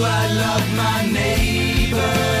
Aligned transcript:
I 0.00 0.32
love 0.32 0.76
my 0.76 1.12
neighbor? 1.12 2.32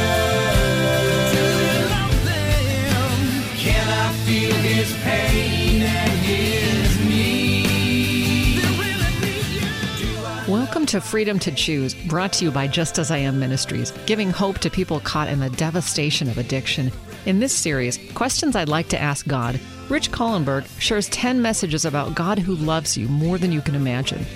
Welcome 10.48 10.86
to 10.86 11.00
Freedom 11.00 11.38
to 11.38 11.50
Choose, 11.50 11.94
brought 11.94 12.32
to 12.34 12.44
you 12.44 12.50
by 12.50 12.66
Just 12.66 12.98
As 12.98 13.10
I 13.10 13.18
Am 13.18 13.38
Ministries, 13.38 13.92
giving 14.06 14.30
hope 14.30 14.58
to 14.58 14.68
people 14.68 15.00
caught 15.00 15.28
in 15.28 15.40
the 15.40 15.48
devastation 15.50 16.28
of 16.28 16.38
addiction. 16.38 16.90
In 17.24 17.38
this 17.38 17.54
series, 17.54 17.98
Questions 18.12 18.56
I'd 18.56 18.68
Like 18.68 18.88
to 18.88 19.00
Ask 19.00 19.26
God, 19.26 19.60
Rich 19.88 20.10
Kallenberg 20.10 20.66
shares 20.80 21.08
10 21.10 21.40
messages 21.40 21.84
about 21.84 22.14
God 22.14 22.38
who 22.38 22.54
loves 22.56 22.98
you 22.98 23.08
more 23.08 23.38
than 23.38 23.52
you 23.52 23.60
can 23.60 23.74
imagine. 23.74 24.26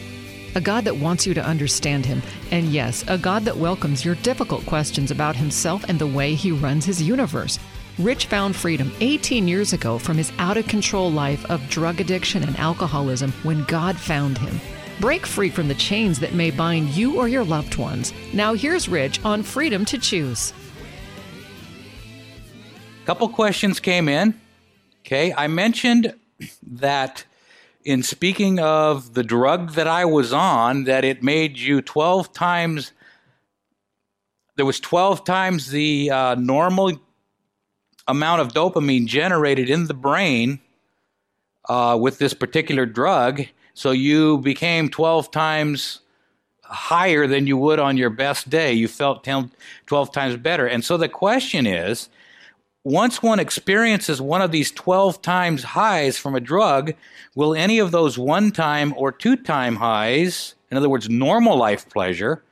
A 0.57 0.61
God 0.61 0.85
that 0.87 0.97
wants 0.97 1.27
you 1.27 1.35
to 1.35 1.45
understand 1.45 2.07
Him, 2.07 2.23
and 2.51 2.73
yes, 2.73 3.05
a 3.09 3.19
God 3.19 3.45
that 3.45 3.59
welcomes 3.59 4.07
your 4.07 4.15
difficult 4.17 4.65
questions 4.65 5.11
about 5.11 5.37
Himself 5.37 5.85
and 5.85 5.99
the 5.99 6.07
way 6.07 6.35
He 6.35 6.51
runs 6.51 6.87
His 6.87 7.03
universe. 7.03 7.59
Rich 7.99 8.25
found 8.25 8.57
freedom 8.57 8.91
18 9.01 9.47
years 9.49 9.75
ago 9.75 9.99
from 9.99 10.17
his 10.17 10.33
out 10.39 10.57
of 10.57 10.67
control 10.67 11.11
life 11.11 11.45
of 11.51 11.67
drug 11.69 12.01
addiction 12.01 12.43
and 12.43 12.59
alcoholism 12.59 13.33
when 13.43 13.65
God 13.65 13.99
found 13.99 14.37
him. 14.37 14.59
Break 14.99 15.27
free 15.27 15.51
from 15.51 15.69
the 15.69 15.75
chains 15.75 16.19
that 16.21 16.35
may 16.35 16.51
bind 16.51 16.89
you 16.91 17.17
or 17.17 17.29
your 17.29 17.45
loved 17.45 17.77
ones. 17.77 18.15
Now, 18.33 18.55
here's 18.55 18.89
Rich 18.89 19.25
on 19.25 19.43
Freedom 19.43 19.85
to 19.87 19.99
Choose. 19.99 20.55
couple 23.05 23.29
questions 23.29 23.79
came 23.79 24.09
in. 24.09 24.39
Okay, 25.07 25.33
I 25.35 25.49
mentioned 25.49 26.15
that 26.63 27.25
in 27.87 28.03
speaking 28.03 28.59
of 28.59 29.15
the 29.15 29.23
drug 29.23 29.75
that 29.75 29.87
I 29.87 30.05
was 30.05 30.33
on, 30.33 30.85
that 30.85 31.05
it 31.05 31.23
made 31.23 31.57
you 31.57 31.81
12 31.81 32.33
times, 32.33 32.91
there 34.57 34.67
was 34.67 34.81
12 34.81 35.23
times 35.23 35.71
the 35.71 36.11
uh, 36.11 36.35
normal 36.35 36.99
amount 38.09 38.41
of 38.41 38.49
dopamine 38.49 39.07
generated 39.07 39.71
in 39.71 39.87
the 39.87 39.95
brain 39.95 40.59
uh, 41.69 41.97
with 41.99 42.19
this 42.19 42.35
particular 42.35 42.87
drug. 42.87 43.47
So 43.73 43.93
you 43.93 44.39
became 44.39 44.89
12 44.89 45.31
times 45.31 46.01
higher 46.65 47.29
than 47.29 47.47
you 47.47 47.57
would 47.57 47.79
on 47.79 47.97
your 47.97 48.11
best 48.11 48.51
day. 48.51 48.73
You 48.73 48.89
felt 48.89 49.23
10, 49.23 49.53
12 49.87 50.11
times 50.11 50.37
better. 50.37 50.67
And 50.67 50.85
so 50.85 50.97
the 50.97 51.09
question 51.09 51.69
is 51.69 52.09
once 52.87 53.21
one 53.21 53.41
experiences 53.41 54.23
one 54.23 54.41
of 54.41 54.53
these 54.53 54.71
12 54.71 55.21
times 55.21 55.65
highs 55.65 56.17
from 56.17 56.37
a 56.37 56.41
drug, 56.41 56.95
will 57.35 57.53
any 57.53 57.81
of 57.81 57.91
those 57.91 58.17
one 58.17 58.53
time 58.53 58.95
or 58.97 59.11
two 59.11 59.35
time 59.35 59.75
highs, 59.75 60.55
in 60.71 60.77
other 60.77 60.89
words, 60.89 61.11
normal 61.11 61.57
life 61.57 61.89
pleasure, 61.89 62.45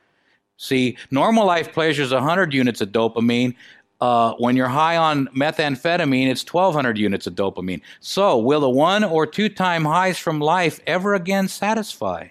see, 0.57 0.97
normal 1.13 1.47
life 1.47 1.73
pleasure 1.73 2.03
is 2.03 2.11
100 2.13 2.53
units 2.53 2.81
of 2.81 2.89
dopamine. 2.89 3.55
Uh, 4.01 4.33
when 4.39 4.57
you're 4.57 4.67
high 4.67 4.97
on 4.97 5.29
methamphetamine, 5.29 6.29
it's 6.29 6.45
1,200 6.53 6.99
units 6.99 7.29
of 7.29 7.37
dopamine. 7.37 7.81
So, 8.01 8.37
will 8.37 8.61
the 8.61 8.69
one 8.69 9.05
or 9.05 9.29
two 9.29 9.49
time 9.49 9.85
highs 9.85 10.19
from 10.19 10.41
life 10.41 10.81
ever 10.85 11.15
again 11.15 11.47
satisfy? 11.47 12.27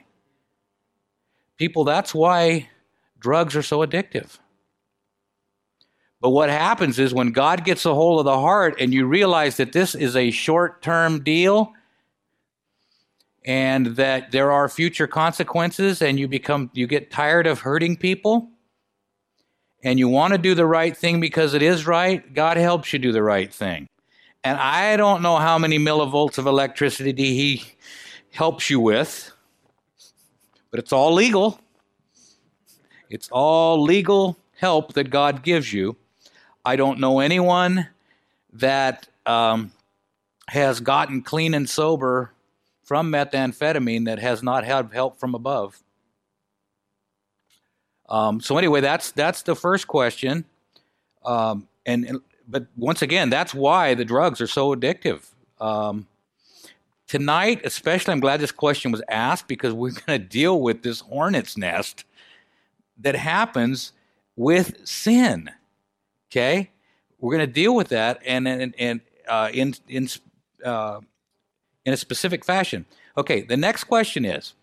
People, 1.55 1.85
that's 1.85 2.13
why 2.13 2.67
drugs 3.17 3.55
are 3.55 3.63
so 3.63 3.79
addictive. 3.79 4.39
But 6.23 6.29
what 6.29 6.49
happens 6.49 6.99
is 6.99 7.13
when 7.13 7.33
God 7.33 7.65
gets 7.65 7.85
a 7.85 7.93
hold 7.93 8.19
of 8.19 8.23
the 8.23 8.39
heart 8.39 8.77
and 8.79 8.93
you 8.93 9.05
realize 9.05 9.57
that 9.57 9.73
this 9.73 9.93
is 9.93 10.15
a 10.15 10.31
short 10.31 10.81
term 10.81 11.21
deal 11.21 11.73
and 13.43 13.87
that 13.97 14.31
there 14.31 14.49
are 14.49 14.69
future 14.69 15.05
consequences 15.05 16.01
and 16.01 16.17
you 16.17 16.29
become 16.29 16.71
you 16.73 16.87
get 16.87 17.11
tired 17.11 17.45
of 17.45 17.59
hurting 17.59 17.97
people 17.97 18.49
and 19.83 19.99
you 19.99 20.07
want 20.07 20.31
to 20.31 20.37
do 20.37 20.55
the 20.55 20.65
right 20.65 20.95
thing 20.95 21.19
because 21.19 21.53
it 21.53 21.61
is 21.61 21.85
right, 21.85 22.33
God 22.33 22.55
helps 22.55 22.93
you 22.93 22.99
do 22.99 23.11
the 23.11 23.21
right 23.21 23.53
thing. 23.53 23.89
And 24.45 24.57
I 24.57 24.95
don't 24.95 25.23
know 25.23 25.35
how 25.35 25.57
many 25.59 25.77
millivolts 25.77 26.37
of 26.37 26.47
electricity 26.47 27.11
he 27.11 27.65
helps 28.31 28.69
you 28.69 28.79
with, 28.79 29.29
but 30.71 30.79
it's 30.79 30.93
all 30.93 31.11
legal. 31.11 31.59
It's 33.09 33.27
all 33.29 33.83
legal 33.83 34.37
help 34.55 34.93
that 34.93 35.09
God 35.09 35.43
gives 35.43 35.73
you. 35.73 35.97
I 36.65 36.75
don't 36.75 36.99
know 36.99 37.19
anyone 37.19 37.87
that 38.53 39.07
um, 39.25 39.71
has 40.47 40.79
gotten 40.79 41.21
clean 41.21 41.53
and 41.53 41.69
sober 41.69 42.31
from 42.83 43.11
methamphetamine 43.11 44.05
that 44.05 44.19
has 44.19 44.43
not 44.43 44.63
had 44.63 44.91
help 44.93 45.19
from 45.19 45.35
above. 45.35 45.81
Um, 48.09 48.41
so 48.41 48.57
anyway, 48.57 48.81
that's 48.81 49.11
that's 49.11 49.41
the 49.43 49.55
first 49.55 49.87
question, 49.87 50.45
um, 51.25 51.67
and, 51.85 52.05
and, 52.05 52.21
but 52.47 52.67
once 52.75 53.01
again, 53.01 53.29
that's 53.29 53.53
why 53.53 53.93
the 53.93 54.05
drugs 54.05 54.41
are 54.41 54.47
so 54.47 54.75
addictive. 54.75 55.31
Um, 55.59 56.07
tonight, 57.07 57.61
especially, 57.63 58.11
I'm 58.11 58.19
glad 58.19 58.41
this 58.41 58.51
question 58.51 58.91
was 58.91 59.01
asked 59.09 59.47
because 59.47 59.73
we're 59.73 59.91
going 59.91 60.19
to 60.21 60.27
deal 60.27 60.61
with 60.61 60.83
this 60.83 60.99
hornet's 60.99 61.57
nest 61.57 62.03
that 62.99 63.15
happens 63.15 63.93
with 64.35 64.85
sin. 64.85 65.49
Okay, 66.33 66.71
we're 67.19 67.35
going 67.35 67.47
to 67.47 67.53
deal 67.53 67.75
with 67.75 67.89
that 67.89 68.19
and 68.25 68.47
and, 68.47 68.73
and 68.79 69.01
uh, 69.27 69.51
in 69.53 69.75
in 69.87 70.09
uh, 70.65 70.99
in 71.85 71.93
a 71.93 71.97
specific 71.97 72.43
fashion. 72.43 72.87
Okay, 73.15 73.41
the 73.41 73.55
next 73.55 73.83
question 73.83 74.25
is: 74.25 74.55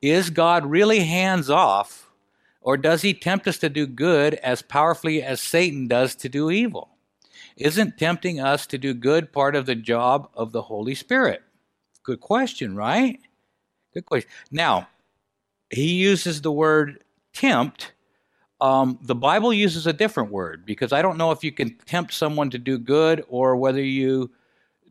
Is 0.00 0.30
God 0.30 0.64
really 0.64 1.00
hands 1.00 1.50
off? 1.50 2.08
Or 2.60 2.76
does 2.76 3.02
he 3.02 3.14
tempt 3.14 3.48
us 3.48 3.58
to 3.58 3.68
do 3.68 3.84
good 3.84 4.34
as 4.34 4.62
powerfully 4.62 5.22
as 5.24 5.40
Satan 5.40 5.88
does 5.88 6.14
to 6.14 6.28
do 6.28 6.52
evil? 6.52 6.88
Isn't 7.56 7.98
tempting 7.98 8.38
us 8.38 8.64
to 8.68 8.78
do 8.78 8.94
good 8.94 9.32
part 9.32 9.56
of 9.56 9.66
the 9.66 9.74
job 9.74 10.30
of 10.34 10.52
the 10.52 10.62
Holy 10.62 10.94
Spirit? 10.94 11.42
Good 12.04 12.20
question, 12.20 12.76
right? 12.76 13.18
Good 13.92 14.06
question. 14.06 14.30
Now, 14.52 14.88
he 15.68 15.94
uses 15.94 16.42
the 16.42 16.52
word 16.52 17.02
tempt. 17.32 17.92
Um, 18.64 18.98
the 19.02 19.14
Bible 19.14 19.52
uses 19.52 19.86
a 19.86 19.92
different 19.92 20.30
word 20.30 20.64
because 20.64 20.92
I 20.92 21.02
don't 21.02 21.18
know 21.18 21.30
if 21.30 21.44
you 21.44 21.52
can 21.52 21.76
tempt 21.86 22.14
someone 22.14 22.50
to 22.50 22.58
do 22.58 22.78
good 22.78 23.24
or 23.28 23.56
whether 23.56 23.82
you 23.82 24.30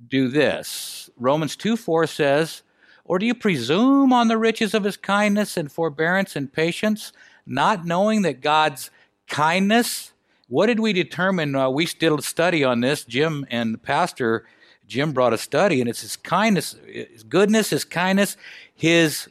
do 0.07 0.27
this. 0.27 1.09
Romans 1.17 1.55
2 1.55 1.77
4 1.77 2.07
says, 2.07 2.61
Or 3.05 3.17
do 3.19 3.25
you 3.25 3.33
presume 3.33 4.13
on 4.13 4.27
the 4.27 4.37
riches 4.37 4.73
of 4.73 4.83
his 4.83 4.97
kindness 4.97 5.57
and 5.57 5.71
forbearance 5.71 6.35
and 6.35 6.51
patience? 6.51 7.11
not 7.45 7.85
knowing 7.85 8.21
that 8.23 8.41
God's 8.41 8.89
kindness, 9.27 10.13
what 10.47 10.67
did 10.67 10.79
we 10.79 10.93
determine? 10.93 11.55
Uh, 11.55 11.69
we 11.69 11.85
did 11.85 12.11
a 12.11 12.21
study 12.21 12.63
on 12.63 12.81
this. 12.81 13.03
Jim 13.03 13.45
and 13.49 13.81
Pastor 13.81 14.45
Jim 14.87 15.13
brought 15.13 15.33
a 15.33 15.37
study, 15.37 15.79
and 15.79 15.89
it's 15.89 16.01
his 16.01 16.17
kindness, 16.17 16.75
his 16.85 17.23
goodness, 17.23 17.69
his 17.69 17.85
kindness, 17.85 18.35
his, 18.75 19.29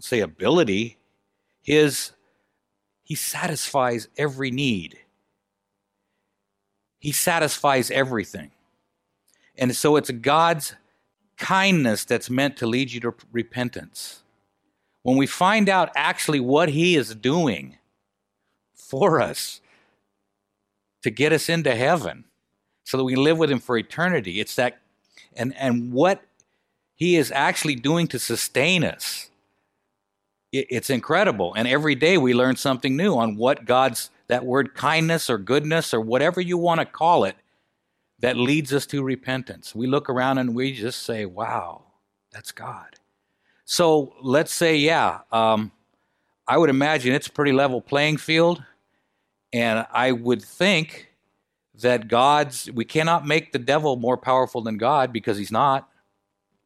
say, 0.00 0.20
ability, 0.20 0.98
his, 1.62 2.10
he 3.04 3.14
satisfies 3.14 4.08
every 4.16 4.50
need. 4.50 4.98
He 6.98 7.12
satisfies 7.12 7.90
everything. 7.90 8.50
And 9.56 9.76
so 9.76 9.96
it's 9.96 10.10
God's 10.10 10.74
kindness 11.36 12.04
that's 12.04 12.28
meant 12.28 12.56
to 12.56 12.66
lead 12.66 12.92
you 12.92 13.00
to 13.00 13.14
repentance 13.30 14.24
when 15.04 15.18
we 15.18 15.26
find 15.26 15.68
out 15.68 15.90
actually 15.94 16.40
what 16.40 16.70
He 16.70 16.96
is 16.96 17.14
doing 17.14 17.76
for 18.74 19.20
us 19.20 19.60
to 21.02 21.10
get 21.10 21.30
us 21.32 21.48
into 21.48 21.74
heaven 21.74 22.24
so 22.84 22.96
that 22.96 23.04
we 23.04 23.14
live 23.14 23.38
with 23.38 23.50
Him 23.50 23.60
for 23.60 23.76
eternity, 23.76 24.40
it's 24.40 24.56
that, 24.56 24.80
and, 25.36 25.54
and 25.56 25.92
what 25.92 26.22
He 26.96 27.16
is 27.16 27.30
actually 27.30 27.76
doing 27.76 28.08
to 28.08 28.18
sustain 28.18 28.82
us. 28.82 29.28
It, 30.54 30.66
it's 30.70 30.90
incredible. 30.90 31.52
And 31.54 31.66
every 31.66 31.94
day 31.94 32.16
we 32.16 32.32
learn 32.32 32.56
something 32.56 32.96
new 32.96 33.16
on 33.16 33.36
what 33.36 33.64
God's, 33.64 34.10
that 34.28 34.44
word 34.44 34.74
kindness 34.74 35.28
or 35.28 35.38
goodness 35.38 35.92
or 35.92 36.00
whatever 36.00 36.40
you 36.40 36.56
want 36.56 36.80
to 36.80 36.86
call 36.86 37.24
it, 37.24 37.36
that 38.20 38.36
leads 38.36 38.72
us 38.72 38.86
to 38.86 39.02
repentance. 39.02 39.74
We 39.74 39.86
look 39.86 40.08
around 40.08 40.38
and 40.38 40.54
we 40.54 40.72
just 40.72 41.02
say, 41.02 41.26
wow, 41.26 41.82
that's 42.32 42.52
God. 42.52 42.96
So 43.64 44.14
let's 44.22 44.52
say, 44.52 44.76
yeah, 44.76 45.20
um, 45.32 45.72
I 46.46 46.56
would 46.56 46.70
imagine 46.70 47.14
it's 47.14 47.26
a 47.26 47.32
pretty 47.32 47.52
level 47.52 47.80
playing 47.80 48.18
field. 48.18 48.62
And 49.52 49.86
I 49.92 50.12
would 50.12 50.42
think 50.42 51.10
that 51.80 52.08
God's, 52.08 52.70
we 52.70 52.84
cannot 52.84 53.26
make 53.26 53.52
the 53.52 53.58
devil 53.58 53.96
more 53.96 54.16
powerful 54.16 54.60
than 54.62 54.78
God 54.78 55.12
because 55.12 55.36
he's 55.36 55.52
not. 55.52 55.88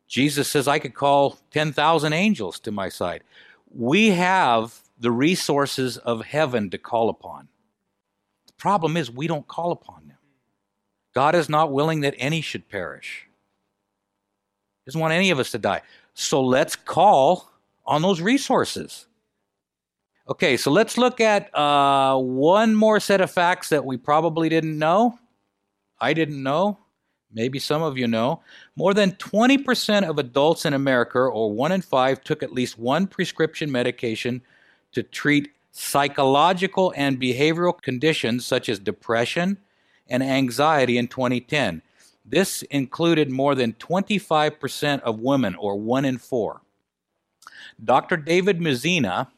Jesus 0.07 0.49
says, 0.49 0.67
I 0.69 0.79
could 0.79 0.95
call 0.95 1.39
10,000 1.51 2.13
angels 2.13 2.59
to 2.61 2.73
my 2.73 2.89
side. 2.89 3.23
We 3.71 4.11
have 4.11 4.83
the 4.99 5.11
resources 5.11 5.97
of 5.97 6.25
heaven 6.25 6.71
to 6.71 6.79
call 6.79 7.09
upon. 7.09 7.49
The 8.47 8.53
problem 8.55 8.97
is, 8.97 9.11
we 9.11 9.27
don't 9.27 9.47
call 9.47 9.73
upon 9.73 10.09
them. 10.09 10.19
God 11.15 11.35
is 11.35 11.49
not 11.49 11.73
willing 11.73 12.01
that 12.01 12.15
any 12.19 12.41
should 12.41 12.69
perish. 12.69 13.27
He 14.85 14.91
doesn't 14.91 15.01
want 15.01 15.13
any 15.13 15.31
of 15.31 15.39
us 15.39 15.51
to 15.53 15.59
die. 15.59 15.83
So 16.15 16.43
let's 16.43 16.77
call 16.77 17.51
on 17.87 18.03
those 18.03 18.21
resources. 18.21 19.07
Okay, 20.29 20.57
so 20.57 20.71
let's 20.71 20.99
look 20.99 21.21
at 21.21 21.55
uh, 21.57 22.19
one 22.19 22.75
more 22.75 23.01
set 23.01 23.21
of 23.21 23.31
facts 23.31 23.71
that 23.71 23.85
we 23.85 23.97
probably 23.97 24.49
didn't 24.49 24.79
know. 24.79 25.19
I 26.01 26.13
didn't 26.13 26.43
know. 26.43 26.79
Maybe 27.33 27.59
some 27.59 27.83
of 27.83 27.99
you 27.99 28.07
know. 28.07 28.41
More 28.75 28.95
than 28.95 29.13
20% 29.13 30.09
of 30.09 30.19
adults 30.19 30.65
in 30.65 30.73
America, 30.73 31.19
or 31.19 31.53
one 31.53 31.73
in 31.73 31.83
five, 31.83 32.23
took 32.25 32.43
at 32.43 32.53
least 32.53 32.79
one 32.79 33.07
prescription 33.07 33.71
medication 33.71 34.41
to 34.93 35.03
treat 35.03 35.53
psychological 35.73 36.93
and 36.97 37.21
behavioral 37.21 37.81
conditions 37.81 38.47
such 38.47 38.69
as 38.69 38.79
depression 38.79 39.59
and 40.09 40.23
anxiety 40.23 40.97
in 40.97 41.07
2010. 41.07 41.83
This 42.25 42.63
included 42.63 43.31
more 43.31 43.55
than 43.55 43.75
25% 43.75 45.01
of 45.01 45.21
women, 45.21 45.55
or 45.55 45.77
one 45.77 46.05
in 46.05 46.19
four. 46.19 46.63
Dr. 47.83 48.17
David 48.17 48.59
Muzina, 48.59 49.29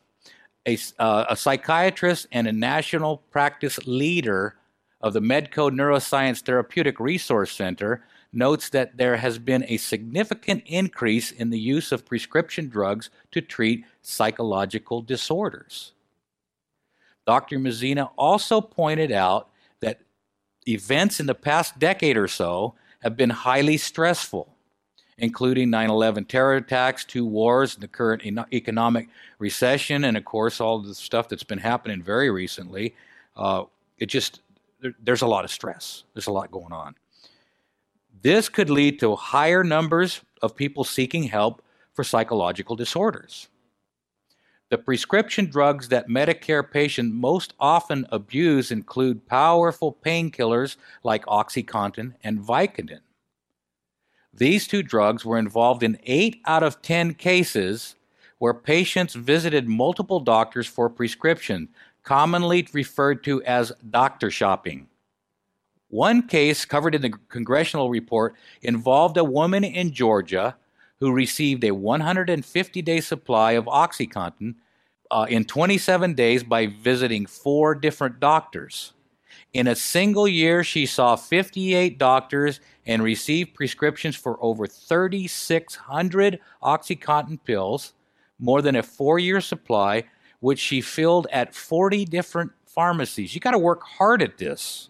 a, 0.66 0.78
uh, 0.98 1.26
a 1.28 1.36
psychiatrist 1.36 2.26
and 2.32 2.46
a 2.46 2.52
national 2.52 3.18
practice 3.30 3.78
leader 3.86 4.56
of 5.00 5.12
the 5.12 5.20
Medco 5.20 5.70
Neuroscience 5.70 6.42
Therapeutic 6.42 7.00
Resource 7.00 7.52
Center, 7.52 8.04
notes 8.32 8.68
that 8.70 8.96
there 8.96 9.16
has 9.16 9.38
been 9.38 9.64
a 9.66 9.76
significant 9.76 10.62
increase 10.66 11.30
in 11.30 11.50
the 11.50 11.58
use 11.58 11.90
of 11.90 12.06
prescription 12.06 12.68
drugs 12.68 13.10
to 13.32 13.40
treat 13.40 13.84
psychological 14.02 15.02
disorders. 15.02 15.92
Dr. 17.26 17.58
Muzina 17.58 18.10
also 18.16 18.60
pointed 18.60 19.12
out 19.12 19.48
that 19.80 20.00
events 20.66 21.20
in 21.20 21.26
the 21.26 21.34
past 21.34 21.78
decade 21.78 22.16
or 22.16 22.28
so 22.28 22.74
have 23.02 23.16
been 23.16 23.30
highly 23.30 23.76
stressful, 23.76 24.54
including 25.18 25.70
9 25.70 25.90
11 25.90 26.24
terror 26.26 26.56
attacks, 26.56 27.04
two 27.04 27.24
wars, 27.24 27.76
the 27.76 27.88
current 27.88 28.22
economic 28.52 29.08
recession, 29.38 30.04
and 30.04 30.16
of 30.16 30.24
course, 30.24 30.60
all 30.60 30.80
the 30.80 30.94
stuff 30.94 31.28
that's 31.28 31.44
been 31.44 31.58
happening 31.58 32.02
very 32.02 32.30
recently. 32.30 32.94
Uh, 33.36 33.64
it 33.98 34.06
just, 34.06 34.40
there, 34.80 34.94
there's 35.02 35.22
a 35.22 35.26
lot 35.26 35.44
of 35.44 35.50
stress, 35.50 36.04
there's 36.14 36.26
a 36.26 36.32
lot 36.32 36.50
going 36.50 36.72
on. 36.72 36.94
This 38.22 38.48
could 38.48 38.70
lead 38.70 39.00
to 39.00 39.16
higher 39.16 39.64
numbers 39.64 40.20
of 40.42 40.56
people 40.56 40.84
seeking 40.84 41.24
help 41.24 41.62
for 41.92 42.04
psychological 42.04 42.76
disorders. 42.76 43.48
The 44.68 44.78
prescription 44.78 45.46
drugs 45.46 45.88
that 45.88 46.08
Medicare 46.08 46.68
patients 46.68 47.12
most 47.12 47.54
often 47.58 48.06
abuse 48.10 48.70
include 48.70 49.26
powerful 49.26 49.96
painkillers 50.04 50.76
like 51.02 51.26
OxyContin 51.26 52.14
and 52.22 52.38
Vicodin. 52.38 53.00
These 54.32 54.68
two 54.68 54.84
drugs 54.84 55.24
were 55.24 55.38
involved 55.38 55.82
in 55.82 55.98
8 56.04 56.40
out 56.46 56.62
of 56.62 56.82
10 56.82 57.14
cases 57.14 57.96
where 58.38 58.54
patients 58.54 59.14
visited 59.14 59.68
multiple 59.68 60.20
doctors 60.20 60.66
for 60.66 60.88
prescription, 60.88 61.68
commonly 62.10 62.66
referred 62.72 63.22
to 63.22 63.40
as 63.44 63.70
doctor 63.88 64.32
shopping. 64.32 64.88
One 65.90 66.26
case 66.26 66.64
covered 66.64 66.96
in 66.96 67.02
the 67.02 67.14
congressional 67.28 67.88
report 67.88 68.34
involved 68.62 69.16
a 69.16 69.22
woman 69.22 69.62
in 69.62 69.92
Georgia 69.92 70.56
who 70.98 71.12
received 71.12 71.62
a 71.62 71.70
150 71.70 72.82
day 72.82 73.00
supply 73.00 73.52
of 73.52 73.66
OxyContin 73.66 74.56
uh, 75.12 75.26
in 75.28 75.44
27 75.44 76.14
days 76.14 76.42
by 76.42 76.66
visiting 76.66 77.26
four 77.26 77.76
different 77.76 78.18
doctors. 78.18 78.92
In 79.52 79.68
a 79.68 79.76
single 79.76 80.26
year, 80.26 80.64
she 80.64 80.86
saw 80.86 81.14
58 81.14 81.96
doctors 81.96 82.58
and 82.86 83.04
received 83.04 83.54
prescriptions 83.54 84.16
for 84.16 84.36
over 84.42 84.66
3,600 84.66 86.40
OxyContin 86.60 87.38
pills, 87.44 87.92
more 88.40 88.62
than 88.62 88.74
a 88.74 88.82
four 88.82 89.20
year 89.20 89.40
supply, 89.40 90.02
which 90.40 90.58
she 90.58 90.80
filled 90.80 91.26
at 91.32 91.54
40 91.54 92.04
different 92.04 92.52
pharmacies. 92.66 93.34
You 93.34 93.40
got 93.40 93.52
to 93.52 93.58
work 93.58 93.82
hard 93.82 94.22
at 94.22 94.38
this. 94.38 94.88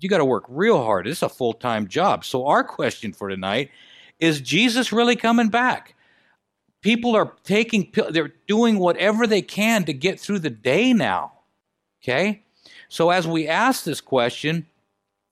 You 0.00 0.08
got 0.08 0.18
to 0.18 0.24
work 0.24 0.44
real 0.48 0.82
hard. 0.82 1.06
This 1.06 1.18
is 1.18 1.22
a 1.22 1.28
full 1.28 1.52
time 1.52 1.86
job. 1.86 2.24
So, 2.24 2.46
our 2.46 2.64
question 2.64 3.12
for 3.12 3.28
tonight 3.28 3.70
is 4.18 4.40
Jesus 4.40 4.92
really 4.92 5.16
coming 5.16 5.48
back? 5.48 5.94
People 6.82 7.14
are 7.14 7.34
taking, 7.44 7.92
they're 8.10 8.32
doing 8.46 8.78
whatever 8.78 9.26
they 9.26 9.42
can 9.42 9.84
to 9.84 9.92
get 9.92 10.18
through 10.18 10.38
the 10.38 10.50
day 10.50 10.92
now. 10.92 11.32
Okay? 12.02 12.42
So 12.88 13.10
as 13.10 13.26
we 13.26 13.46
ask 13.46 13.84
this 13.84 14.00
question, 14.00 14.66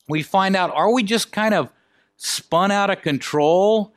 we 0.08 0.22
find 0.22 0.56
out 0.56 0.70
are 0.74 0.92
we 0.92 1.02
just 1.02 1.32
kind 1.32 1.54
of 1.54 1.70
spun 2.16 2.70
out 2.70 2.90
of 2.90 3.02
control? 3.02 3.94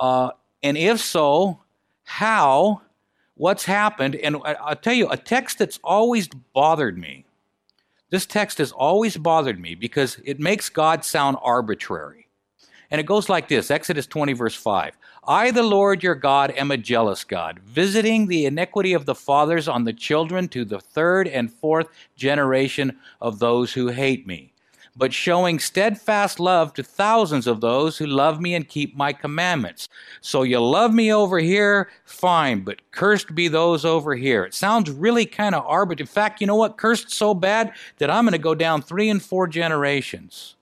Uh, 0.00 0.30
and 0.62 0.76
if 0.76 1.00
so, 1.00 1.60
how? 2.04 2.82
What's 3.42 3.64
happened? 3.64 4.14
And 4.14 4.36
I'll 4.44 4.76
tell 4.76 4.92
you, 4.92 5.08
a 5.08 5.16
text 5.16 5.58
that's 5.58 5.80
always 5.82 6.28
bothered 6.28 6.96
me. 6.96 7.24
This 8.08 8.24
text 8.24 8.58
has 8.58 8.70
always 8.70 9.16
bothered 9.16 9.58
me 9.58 9.74
because 9.74 10.20
it 10.24 10.38
makes 10.38 10.68
God 10.68 11.04
sound 11.04 11.38
arbitrary. 11.42 12.28
And 12.88 13.00
it 13.00 13.04
goes 13.04 13.28
like 13.28 13.48
this 13.48 13.68
Exodus 13.68 14.06
20, 14.06 14.34
verse 14.34 14.54
5. 14.54 14.96
I, 15.26 15.50
the 15.50 15.64
Lord 15.64 16.04
your 16.04 16.14
God, 16.14 16.52
am 16.52 16.70
a 16.70 16.76
jealous 16.76 17.24
God, 17.24 17.58
visiting 17.58 18.28
the 18.28 18.46
iniquity 18.46 18.92
of 18.92 19.06
the 19.06 19.14
fathers 19.16 19.66
on 19.66 19.82
the 19.82 19.92
children 19.92 20.46
to 20.50 20.64
the 20.64 20.78
third 20.78 21.26
and 21.26 21.52
fourth 21.52 21.88
generation 22.14 22.96
of 23.20 23.40
those 23.40 23.72
who 23.72 23.88
hate 23.88 24.24
me, 24.24 24.51
but 24.96 25.12
showing 25.12 25.58
steadfast 25.58 26.38
love 26.38 26.74
to 26.74 26.82
thousands 26.82 27.46
of 27.46 27.60
those 27.60 27.96
who 27.98 28.06
love 28.06 28.40
me 28.40 28.54
and 28.54 28.68
keep 28.68 28.94
my 28.94 29.12
commandments. 29.12 29.88
So 30.20 30.42
you 30.42 30.60
love 30.60 30.92
me 30.92 31.12
over 31.12 31.38
here, 31.38 31.90
fine, 32.04 32.60
but 32.60 32.80
cursed 32.90 33.34
be 33.34 33.48
those 33.48 33.84
over 33.84 34.14
here. 34.14 34.44
It 34.44 34.54
sounds 34.54 34.90
really 34.90 35.24
kind 35.26 35.54
of 35.54 35.64
arbitrary. 35.66 36.02
In 36.02 36.12
fact, 36.12 36.40
you 36.40 36.46
know 36.46 36.56
what? 36.56 36.76
Cursed 36.76 37.10
so 37.10 37.34
bad 37.34 37.72
that 37.98 38.10
I'm 38.10 38.24
going 38.24 38.32
to 38.32 38.38
go 38.38 38.54
down 38.54 38.82
three 38.82 39.08
and 39.08 39.22
four 39.22 39.46
generations 39.46 40.56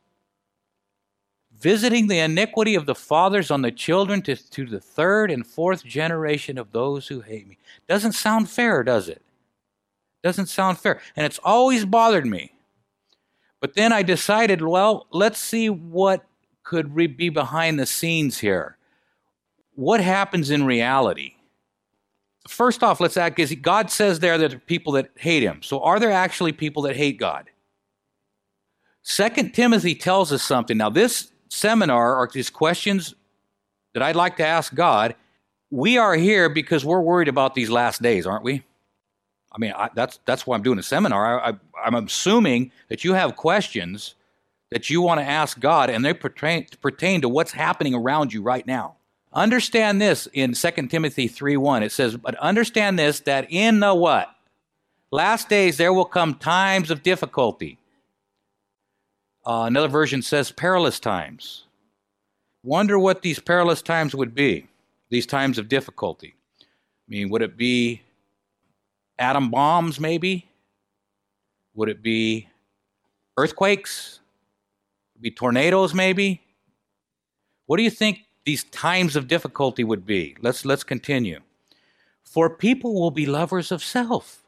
visiting 1.61 2.06
the 2.06 2.19
iniquity 2.19 2.75
of 2.75 2.87
the 2.87 2.94
fathers 2.94 3.50
on 3.50 3.62
the 3.62 3.71
children 3.71 4.23
to, 4.23 4.35
to 4.35 4.65
the 4.65 4.81
third 4.81 5.31
and 5.31 5.47
fourth 5.47 5.85
generation 5.85 6.56
of 6.56 6.73
those 6.73 7.06
who 7.09 7.21
hate 7.21 7.47
me. 7.47 7.59
Doesn't 7.87 8.12
sound 8.12 8.49
fair, 8.49 8.82
does 8.82 9.09
it? 9.09 9.21
Doesn't 10.23 10.47
sound 10.47 10.79
fair. 10.79 11.00
And 11.17 11.27
it's 11.27 11.41
always 11.44 11.85
bothered 11.85 12.27
me. 12.27 12.53
But 13.61 13.75
then 13.75 13.93
I 13.93 14.03
decided, 14.03 14.62
well, 14.62 15.07
let's 15.11 15.39
see 15.39 15.69
what 15.69 16.25
could 16.62 16.95
re- 16.95 17.07
be 17.07 17.29
behind 17.29 17.79
the 17.79 17.87
scenes 17.87 18.39
here. 18.39 18.77
What 19.75 20.01
happens 20.01 20.51
in 20.51 20.65
reality? 20.65 21.35
First 22.49 22.83
off, 22.83 23.01
let's 23.01 23.17
act 23.17 23.39
as 23.39 23.55
God 23.55 23.91
says 23.91 24.19
there 24.19 24.39
that 24.39 24.49
there 24.49 24.57
are 24.57 24.61
people 24.61 24.93
that 24.95 25.11
hate 25.17 25.43
him. 25.43 25.62
So 25.62 25.83
are 25.83 26.01
there 26.01 26.11
actually 26.11 26.53
people 26.53 26.83
that 26.83 26.97
hate 26.97 27.19
God? 27.19 27.51
Second 29.03 29.53
Timothy 29.53 29.94
tells 29.94 30.32
us 30.32 30.43
something. 30.43 30.77
Now, 30.77 30.91
this 30.91 31.31
seminar 31.49 32.17
are 32.17 32.29
these 32.32 32.51
questions 32.51 33.15
that 33.94 34.03
I'd 34.03 34.17
like 34.17 34.37
to 34.37 34.46
ask 34.46 34.75
God. 34.75 35.15
We 35.70 35.99
are 35.99 36.15
here 36.15 36.49
because 36.49 36.84
we're 36.84 37.01
worried 37.01 37.29
about 37.29 37.55
these 37.55 37.70
last 37.70 38.03
days, 38.03 38.27
aren't 38.27 38.44
we? 38.44 38.63
I 39.53 39.59
mean, 39.59 39.73
I, 39.77 39.91
that's 39.95 40.21
that's 40.25 40.47
why 40.47 40.57
I'm 40.57 40.63
doing 40.63 40.79
a 40.79 40.83
seminar. 40.83 41.41
I, 41.41 41.51
I, 41.51 41.55
I'm 41.85 41.95
assuming 41.95 42.73
that 42.89 43.05
you 43.05 43.15
have 43.15 43.37
questions 43.37 44.15
that 44.71 44.89
you 44.89 45.03
want 45.03 45.21
to 45.21 45.27
ask 45.27 45.59
God, 45.59 45.91
and 45.91 46.05
they 46.05 46.15
pertain, 46.15 46.67
pertain 46.81 47.21
to 47.23 47.29
what's 47.29 47.53
happening 47.53 47.95
around 47.95 48.33
you 48.33 48.41
right 48.41 48.67
now. 48.67 48.97
Understand 49.33 50.01
this 50.01 50.29
in 50.33 50.55
2 50.55 50.71
Timothy 50.89 51.29
3 51.29 51.57
1. 51.57 51.83
It 51.83 51.93
says, 51.93 52.17
But 52.17 52.35
understand 52.37 52.99
this, 52.99 53.21
that 53.21 53.47
in 53.51 53.81
the 53.81 53.95
what? 53.95 54.35
Last 55.13 55.49
days 55.49 55.77
there 55.77 55.93
will 55.93 56.05
come 56.05 56.35
times 56.35 56.91
of 56.91 57.03
difficulty. 57.03 57.79
Uh, 59.45 59.65
another 59.67 59.89
version 59.89 60.23
says 60.23 60.53
perilous 60.53 61.01
times. 61.01 61.65
Wonder 62.63 62.99
what 62.99 63.23
these 63.23 63.39
perilous 63.39 63.83
times 63.83 64.15
would 64.15 64.35
be, 64.35 64.67
these 65.09 65.27
times 65.27 65.59
of 65.59 65.69
difficulty. 65.69 66.35
I 66.61 66.65
mean, 67.09 67.31
would 67.31 67.43
it 67.43 67.57
be 67.57 68.03
atom 69.20 69.50
bombs, 69.50 70.00
maybe? 70.00 70.48
Would 71.74 71.89
it 71.89 72.03
be 72.03 72.48
earthquakes? 73.36 74.20
Would 75.15 75.20
it 75.20 75.22
be 75.22 75.31
tornadoes, 75.31 75.94
maybe? 75.94 76.43
What 77.67 77.77
do 77.77 77.84
you 77.84 77.91
think 77.91 78.24
these 78.44 78.65
times 78.65 79.15
of 79.15 79.29
difficulty 79.29 79.84
would 79.84 80.05
be? 80.05 80.36
Let's, 80.41 80.65
let's 80.65 80.82
continue. 80.82 81.41
For 82.24 82.50
people 82.50 82.94
will 82.94 83.12
be 83.12 83.27
lovers 83.27 83.70
of 83.70 83.84
self 83.84 84.41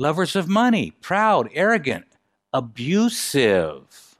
lovers 0.00 0.34
of 0.34 0.48
money, 0.48 0.90
proud, 1.02 1.50
arrogant, 1.52 2.06
abusive, 2.52 4.16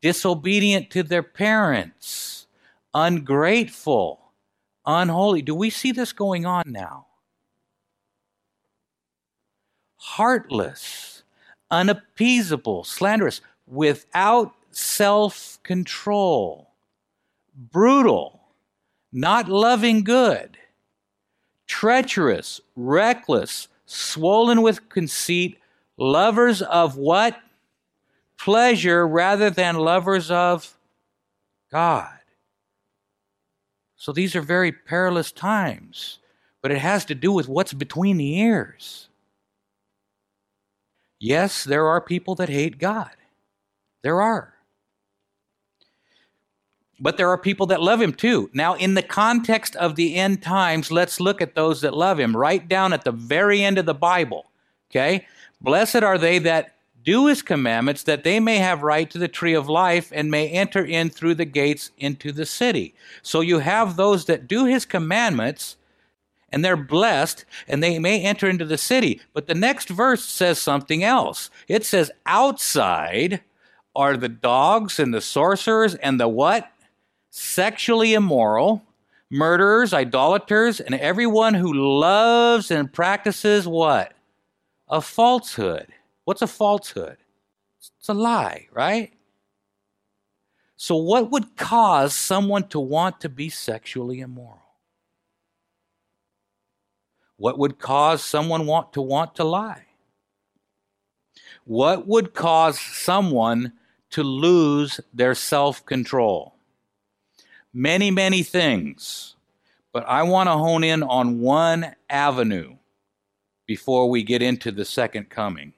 disobedient 0.00 0.90
to 0.90 1.02
their 1.02 1.22
parents, 1.22 2.46
ungrateful, 2.94 4.19
unholy. 4.90 5.42
Do 5.42 5.54
we 5.54 5.70
see 5.70 5.92
this 5.92 6.12
going 6.12 6.46
on 6.46 6.64
now? 6.66 7.06
Heartless, 9.96 11.22
unappeasable, 11.70 12.84
slanderous, 12.84 13.40
without 13.66 14.54
self 14.70 15.58
control, 15.62 16.70
brutal, 17.54 18.40
not 19.12 19.48
loving 19.48 20.02
good, 20.02 20.56
treacherous, 21.66 22.60
reckless, 22.74 23.68
swollen 23.86 24.62
with 24.62 24.88
conceit, 24.88 25.58
lovers 25.96 26.62
of 26.62 26.96
what? 26.96 27.38
Pleasure 28.38 29.06
rather 29.06 29.50
than 29.50 29.76
lovers 29.76 30.30
of 30.30 30.76
God. 31.70 32.19
So 34.00 34.12
these 34.12 34.34
are 34.34 34.40
very 34.40 34.72
perilous 34.72 35.30
times, 35.30 36.20
but 36.62 36.70
it 36.70 36.78
has 36.78 37.04
to 37.04 37.14
do 37.14 37.32
with 37.32 37.48
what's 37.48 37.74
between 37.74 38.16
the 38.16 38.38
ears. 38.38 39.08
Yes, 41.18 41.64
there 41.64 41.86
are 41.86 42.00
people 42.00 42.34
that 42.36 42.48
hate 42.48 42.78
God. 42.78 43.10
There 44.02 44.22
are. 44.22 44.54
But 46.98 47.18
there 47.18 47.28
are 47.28 47.36
people 47.36 47.66
that 47.66 47.82
love 47.82 48.00
him 48.00 48.14
too. 48.14 48.48
Now, 48.54 48.74
in 48.74 48.94
the 48.94 49.02
context 49.02 49.76
of 49.76 49.96
the 49.96 50.16
end 50.16 50.42
times, 50.42 50.90
let's 50.90 51.20
look 51.20 51.42
at 51.42 51.54
those 51.54 51.82
that 51.82 51.92
love 51.92 52.18
him. 52.18 52.34
Right 52.34 52.66
down 52.66 52.94
at 52.94 53.04
the 53.04 53.12
very 53.12 53.62
end 53.62 53.76
of 53.76 53.84
the 53.84 53.92
Bible. 53.92 54.46
Okay? 54.90 55.26
Blessed 55.60 56.02
are 56.02 56.16
they 56.16 56.38
that 56.38 56.76
do 57.04 57.26
his 57.26 57.42
commandments, 57.42 58.02
that 58.02 58.24
they 58.24 58.40
may 58.40 58.58
have 58.58 58.82
right 58.82 59.10
to 59.10 59.18
the 59.18 59.28
tree 59.28 59.54
of 59.54 59.68
life 59.68 60.12
and 60.14 60.30
may 60.30 60.48
enter 60.48 60.84
in 60.84 61.10
through 61.10 61.34
the 61.34 61.44
gates 61.44 61.90
into 61.98 62.32
the 62.32 62.46
city. 62.46 62.94
So 63.22 63.40
you 63.40 63.60
have 63.60 63.96
those 63.96 64.26
that 64.26 64.46
do 64.46 64.66
his 64.66 64.84
commandments, 64.84 65.76
and 66.52 66.64
they're 66.64 66.76
blessed, 66.76 67.44
and 67.68 67.82
they 67.82 67.98
may 67.98 68.22
enter 68.22 68.48
into 68.48 68.64
the 68.64 68.78
city. 68.78 69.20
But 69.32 69.46
the 69.46 69.54
next 69.54 69.88
verse 69.88 70.24
says 70.24 70.58
something 70.58 71.02
else. 71.04 71.48
It 71.68 71.84
says, 71.84 72.10
outside 72.26 73.40
are 73.94 74.16
the 74.16 74.28
dogs 74.28 74.98
and 74.98 75.14
the 75.14 75.20
sorcerers 75.20 75.94
and 75.94 76.20
the 76.20 76.28
what? 76.28 76.70
Sexually 77.30 78.14
immoral, 78.14 78.82
murderers, 79.30 79.94
idolaters, 79.94 80.80
and 80.80 80.94
everyone 80.96 81.54
who 81.54 81.72
loves 81.72 82.70
and 82.70 82.92
practices 82.92 83.66
what? 83.66 84.12
A 84.88 85.00
falsehood. 85.00 85.86
What's 86.30 86.42
a 86.42 86.46
falsehood? 86.46 87.16
It's 87.98 88.08
a 88.08 88.14
lie, 88.14 88.68
right? 88.72 89.12
So, 90.76 90.94
what 90.94 91.32
would 91.32 91.56
cause 91.56 92.14
someone 92.14 92.68
to 92.68 92.78
want 92.78 93.20
to 93.22 93.28
be 93.28 93.48
sexually 93.48 94.20
immoral? 94.20 94.62
What 97.36 97.58
would 97.58 97.80
cause 97.80 98.22
someone 98.22 98.66
want 98.66 98.92
to 98.92 99.02
want 99.02 99.34
to 99.34 99.44
lie? 99.44 99.86
What 101.64 102.06
would 102.06 102.32
cause 102.32 102.78
someone 102.78 103.72
to 104.10 104.22
lose 104.22 105.00
their 105.12 105.34
self 105.34 105.84
control? 105.84 106.54
Many, 107.74 108.12
many 108.12 108.44
things. 108.44 109.34
But 109.92 110.06
I 110.06 110.22
want 110.22 110.46
to 110.46 110.52
hone 110.52 110.84
in 110.84 111.02
on 111.02 111.40
one 111.40 111.96
avenue 112.08 112.76
before 113.66 114.08
we 114.08 114.22
get 114.22 114.42
into 114.42 114.70
the 114.70 114.84
second 114.84 115.28
coming. 115.28 115.72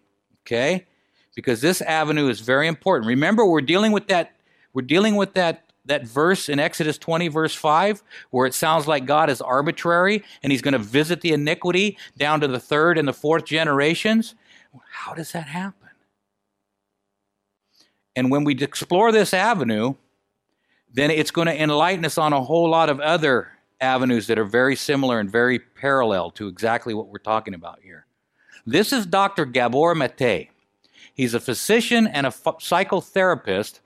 Okay? 0.44 0.86
Because 1.34 1.60
this 1.60 1.80
avenue 1.80 2.28
is 2.28 2.40
very 2.40 2.66
important. 2.68 3.08
Remember, 3.08 3.46
we're 3.46 3.60
dealing 3.60 3.92
with 3.92 4.08
that, 4.08 4.32
we're 4.72 4.82
dealing 4.82 5.16
with 5.16 5.34
that 5.34 5.64
that 5.84 6.06
verse 6.06 6.48
in 6.48 6.60
Exodus 6.60 6.96
20, 6.98 7.28
verse 7.28 7.54
5, 7.54 8.02
where 8.30 8.46
it 8.46 8.54
sounds 8.54 8.86
like 8.86 9.04
God 9.04 9.28
is 9.28 9.40
arbitrary 9.40 10.22
and 10.42 10.52
he's 10.52 10.62
going 10.62 10.72
to 10.72 10.78
visit 10.78 11.20
the 11.22 11.32
iniquity 11.32 11.98
down 12.16 12.40
to 12.40 12.48
the 12.48 12.60
third 12.60 12.98
and 12.98 13.08
the 13.08 13.12
fourth 13.12 13.44
generations. 13.44 14.34
How 14.90 15.14
does 15.14 15.32
that 15.32 15.48
happen? 15.48 15.88
And 18.14 18.30
when 18.30 18.44
we 18.44 18.54
explore 18.54 19.10
this 19.10 19.34
avenue, 19.34 19.94
then 20.92 21.10
it's 21.10 21.30
going 21.30 21.46
to 21.46 21.60
enlighten 21.60 22.04
us 22.04 22.18
on 22.18 22.32
a 22.32 22.42
whole 22.42 22.68
lot 22.68 22.90
of 22.90 23.00
other 23.00 23.48
avenues 23.80 24.26
that 24.28 24.38
are 24.38 24.44
very 24.44 24.76
similar 24.76 25.18
and 25.18 25.30
very 25.30 25.58
parallel 25.58 26.30
to 26.32 26.46
exactly 26.46 26.94
what 26.94 27.08
we're 27.08 27.18
talking 27.18 27.54
about 27.54 27.80
here. 27.82 28.06
This 28.64 28.92
is 28.92 29.06
Dr. 29.06 29.44
Gabor 29.44 29.92
Mate. 29.92 30.48
He's 31.12 31.34
a 31.34 31.40
physician 31.40 32.06
and 32.06 32.28
a 32.28 32.30
psychotherapist 32.30 33.80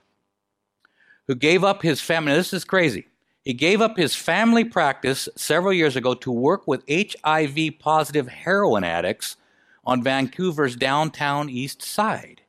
who 1.26 1.34
gave 1.34 1.64
up 1.64 1.80
his 1.80 2.02
family. 2.02 2.34
This 2.34 2.52
is 2.52 2.66
crazy. 2.66 3.08
He 3.42 3.54
gave 3.54 3.80
up 3.80 3.96
his 3.96 4.14
family 4.14 4.64
practice 4.64 5.30
several 5.34 5.72
years 5.72 5.96
ago 5.96 6.12
to 6.16 6.30
work 6.30 6.66
with 6.66 6.84
HIV 6.90 7.78
positive 7.78 8.28
heroin 8.28 8.84
addicts 8.84 9.36
on 9.82 10.02
Vancouver's 10.02 10.76
downtown 10.76 11.48
east 11.48 11.80
side. 11.80 12.42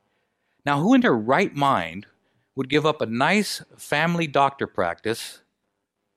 Now, 0.66 0.80
who 0.80 0.92
in 0.92 1.00
their 1.00 1.14
right 1.14 1.54
mind 1.54 2.04
would 2.54 2.68
give 2.68 2.84
up 2.84 3.00
a 3.00 3.06
nice 3.06 3.62
family 3.78 4.26
doctor 4.26 4.66
practice 4.66 5.40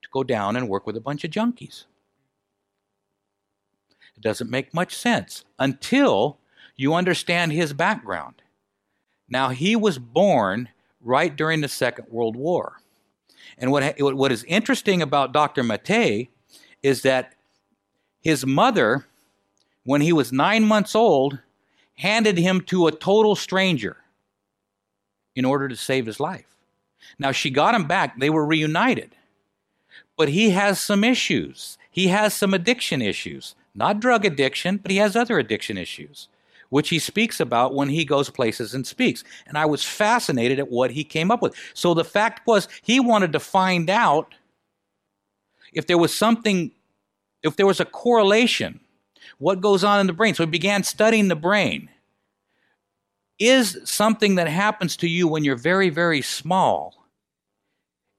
to 0.01 0.09
go 0.11 0.25
down 0.25 0.57
and 0.57 0.67
work 0.67 0.85
with 0.85 0.97
a 0.97 1.01
bunch 1.01 1.23
of 1.23 1.31
junkies? 1.31 1.85
It 4.21 4.27
doesn't 4.27 4.51
make 4.51 4.71
much 4.71 4.95
sense 4.95 5.45
until 5.57 6.37
you 6.75 6.93
understand 6.93 7.51
his 7.51 7.73
background. 7.73 8.43
Now, 9.27 9.49
he 9.49 9.75
was 9.75 9.97
born 9.97 10.69
right 11.01 11.35
during 11.35 11.61
the 11.61 11.67
Second 11.67 12.05
World 12.07 12.35
War. 12.35 12.77
And 13.57 13.71
what, 13.71 13.99
what 13.99 14.31
is 14.31 14.43
interesting 14.43 15.01
about 15.01 15.33
Dr. 15.33 15.63
Mate 15.63 16.29
is 16.83 17.01
that 17.01 17.33
his 18.19 18.45
mother, 18.45 19.07
when 19.85 20.01
he 20.01 20.13
was 20.13 20.31
nine 20.31 20.65
months 20.65 20.93
old, 20.93 21.39
handed 21.95 22.37
him 22.37 22.61
to 22.65 22.85
a 22.85 22.91
total 22.91 23.35
stranger 23.35 23.97
in 25.35 25.45
order 25.45 25.67
to 25.67 25.75
save 25.75 26.05
his 26.05 26.19
life. 26.19 26.57
Now, 27.17 27.31
she 27.31 27.49
got 27.49 27.73
him 27.73 27.85
back, 27.85 28.19
they 28.19 28.29
were 28.29 28.45
reunited. 28.45 29.15
But 30.15 30.29
he 30.29 30.51
has 30.51 30.79
some 30.79 31.03
issues. 31.03 31.79
He 31.89 32.09
has 32.09 32.35
some 32.35 32.53
addiction 32.53 33.01
issues. 33.01 33.55
Not 33.73 33.99
drug 33.99 34.25
addiction, 34.25 34.77
but 34.77 34.91
he 34.91 34.97
has 34.97 35.15
other 35.15 35.39
addiction 35.39 35.77
issues 35.77 36.27
which 36.71 36.87
he 36.87 36.99
speaks 36.99 37.39
about 37.41 37.75
when 37.75 37.89
he 37.89 38.05
goes 38.05 38.29
places 38.29 38.73
and 38.73 38.87
speaks. 38.87 39.25
And 39.45 39.57
I 39.57 39.65
was 39.65 39.83
fascinated 39.83 40.57
at 40.57 40.71
what 40.71 40.89
he 40.89 41.03
came 41.03 41.29
up 41.29 41.41
with. 41.41 41.53
So 41.73 41.93
the 41.93 42.05
fact 42.05 42.47
was, 42.47 42.67
he 42.81 42.99
wanted 42.99 43.33
to 43.33 43.41
find 43.41 43.89
out 43.89 44.33
if 45.73 45.85
there 45.85 45.97
was 45.97 46.13
something, 46.13 46.71
if 47.43 47.57
there 47.57 47.67
was 47.67 47.81
a 47.81 47.85
correlation, 47.85 48.79
what 49.37 49.59
goes 49.59 49.83
on 49.83 49.99
in 49.99 50.07
the 50.07 50.13
brain. 50.13 50.33
So 50.33 50.45
he 50.45 50.49
began 50.49 50.83
studying 50.83 51.27
the 51.27 51.35
brain. 51.35 51.89
Is 53.37 53.77
something 53.83 54.35
that 54.35 54.47
happens 54.47 54.95
to 54.97 55.09
you 55.09 55.27
when 55.27 55.43
you're 55.43 55.55
very, 55.57 55.89
very 55.89 56.21
small, 56.21 57.00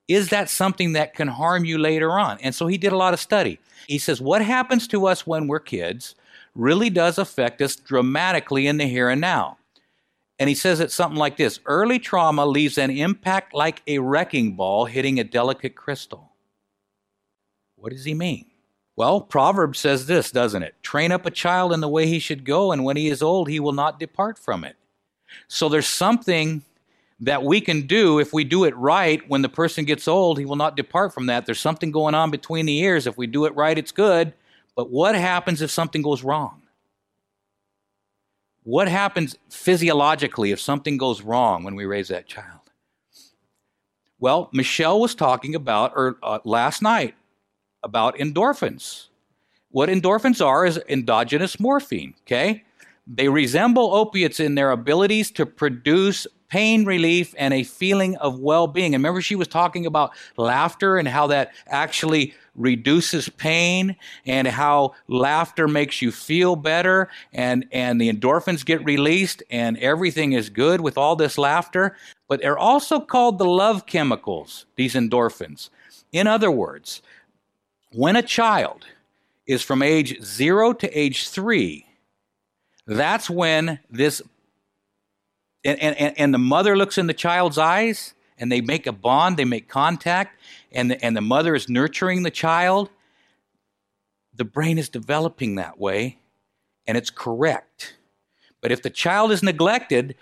is 0.08 0.30
that 0.30 0.50
something 0.50 0.92
that 0.92 1.14
can 1.14 1.28
harm 1.28 1.64
you 1.64 1.78
later 1.78 2.12
on? 2.18 2.38
And 2.40 2.54
so 2.54 2.66
he 2.66 2.78
did 2.78 2.92
a 2.92 2.96
lot 2.96 3.14
of 3.14 3.20
study. 3.20 3.58
He 3.86 3.98
says, 3.98 4.20
What 4.20 4.42
happens 4.42 4.86
to 4.88 5.06
us 5.06 5.26
when 5.26 5.48
we're 5.48 5.60
kids 5.60 6.14
really 6.54 6.90
does 6.90 7.18
affect 7.18 7.62
us 7.62 7.76
dramatically 7.76 8.66
in 8.66 8.76
the 8.76 8.86
here 8.86 9.08
and 9.08 9.20
now. 9.20 9.58
And 10.38 10.48
he 10.48 10.54
says 10.54 10.80
it's 10.80 10.94
something 10.94 11.18
like 11.18 11.36
this 11.36 11.60
early 11.66 11.98
trauma 11.98 12.44
leaves 12.44 12.78
an 12.78 12.90
impact 12.90 13.54
like 13.54 13.82
a 13.86 13.98
wrecking 13.98 14.56
ball 14.56 14.86
hitting 14.86 15.20
a 15.20 15.24
delicate 15.24 15.74
crystal. 15.74 16.32
What 17.76 17.92
does 17.92 18.04
he 18.04 18.14
mean? 18.14 18.46
Well, 18.96 19.20
Proverbs 19.20 19.78
says 19.78 20.06
this, 20.06 20.30
doesn't 20.30 20.62
it? 20.62 20.74
Train 20.82 21.12
up 21.12 21.24
a 21.24 21.30
child 21.30 21.72
in 21.72 21.80
the 21.80 21.88
way 21.88 22.06
he 22.06 22.18
should 22.18 22.44
go, 22.44 22.72
and 22.72 22.84
when 22.84 22.96
he 22.96 23.08
is 23.08 23.22
old, 23.22 23.48
he 23.48 23.58
will 23.58 23.72
not 23.72 23.98
depart 23.98 24.38
from 24.38 24.64
it. 24.64 24.76
So 25.48 25.68
there's 25.68 25.86
something 25.86 26.62
that 27.22 27.44
we 27.44 27.60
can 27.60 27.86
do 27.86 28.18
if 28.18 28.32
we 28.32 28.42
do 28.42 28.64
it 28.64 28.76
right. 28.76 29.26
When 29.28 29.42
the 29.42 29.48
person 29.48 29.84
gets 29.84 30.08
old, 30.08 30.38
he 30.38 30.44
will 30.44 30.56
not 30.56 30.76
depart 30.76 31.14
from 31.14 31.26
that. 31.26 31.46
There's 31.46 31.60
something 31.60 31.92
going 31.92 32.14
on 32.14 32.32
between 32.32 32.66
the 32.66 32.76
ears. 32.78 33.06
If 33.06 33.16
we 33.16 33.28
do 33.28 33.44
it 33.44 33.54
right, 33.54 33.78
it's 33.78 33.92
good. 33.92 34.34
But 34.74 34.90
what 34.90 35.14
happens 35.14 35.62
if 35.62 35.70
something 35.70 36.02
goes 36.02 36.24
wrong? 36.24 36.62
What 38.64 38.88
happens 38.88 39.36
physiologically 39.50 40.50
if 40.50 40.60
something 40.60 40.96
goes 40.96 41.22
wrong 41.22 41.62
when 41.62 41.76
we 41.76 41.84
raise 41.84 42.08
that 42.08 42.26
child? 42.26 42.58
Well, 44.18 44.48
Michelle 44.52 45.00
was 45.00 45.14
talking 45.14 45.54
about 45.54 45.92
or 45.94 46.16
uh, 46.22 46.40
last 46.44 46.82
night 46.82 47.14
about 47.84 48.16
endorphins. 48.16 49.08
What 49.70 49.88
endorphins 49.88 50.44
are 50.44 50.66
is 50.66 50.80
endogenous 50.88 51.60
morphine, 51.60 52.14
okay? 52.22 52.64
They 53.06 53.28
resemble 53.28 53.94
opiates 53.94 54.40
in 54.40 54.54
their 54.56 54.70
abilities 54.70 55.30
to 55.32 55.46
produce 55.46 56.26
pain 56.52 56.84
relief 56.84 57.34
and 57.38 57.54
a 57.54 57.64
feeling 57.64 58.14
of 58.18 58.38
well 58.38 58.66
being. 58.66 58.94
And 58.94 59.02
remember, 59.02 59.22
she 59.22 59.34
was 59.34 59.48
talking 59.48 59.86
about 59.86 60.10
laughter 60.36 60.98
and 60.98 61.08
how 61.08 61.26
that 61.28 61.54
actually 61.66 62.34
reduces 62.54 63.30
pain 63.30 63.96
and 64.26 64.46
how 64.46 64.92
laughter 65.08 65.66
makes 65.66 66.02
you 66.02 66.12
feel 66.12 66.54
better 66.54 67.08
and, 67.32 67.64
and 67.72 67.98
the 67.98 68.12
endorphins 68.12 68.66
get 68.66 68.84
released 68.84 69.42
and 69.48 69.78
everything 69.78 70.34
is 70.34 70.50
good 70.50 70.82
with 70.82 70.98
all 70.98 71.16
this 71.16 71.38
laughter. 71.38 71.96
But 72.28 72.42
they're 72.42 72.58
also 72.58 73.00
called 73.00 73.38
the 73.38 73.46
love 73.46 73.86
chemicals, 73.86 74.66
these 74.76 74.92
endorphins. 74.92 75.70
In 76.12 76.26
other 76.26 76.50
words, 76.50 77.00
when 77.92 78.14
a 78.14 78.22
child 78.22 78.84
is 79.46 79.62
from 79.62 79.80
age 79.80 80.22
zero 80.22 80.74
to 80.74 80.98
age 80.98 81.30
three, 81.30 81.86
that's 82.86 83.30
when 83.30 83.78
this 83.88 84.20
and, 85.64 85.80
and, 85.80 86.18
and 86.18 86.34
the 86.34 86.38
mother 86.38 86.76
looks 86.76 86.98
in 86.98 87.06
the 87.06 87.14
child's 87.14 87.58
eyes 87.58 88.14
and 88.38 88.50
they 88.50 88.60
make 88.60 88.86
a 88.86 88.92
bond, 88.92 89.36
they 89.36 89.44
make 89.44 89.68
contact, 89.68 90.40
and 90.72 90.90
the, 90.90 91.04
and 91.04 91.16
the 91.16 91.20
mother 91.20 91.54
is 91.54 91.68
nurturing 91.68 92.22
the 92.22 92.30
child, 92.30 92.90
the 94.34 94.44
brain 94.44 94.78
is 94.78 94.88
developing 94.88 95.56
that 95.56 95.78
way 95.78 96.18
and 96.86 96.96
it's 96.96 97.10
correct. 97.10 97.96
But 98.60 98.72
if 98.72 98.82
the 98.82 98.90
child 98.90 99.32
is 99.32 99.42
neglected, 99.42 100.16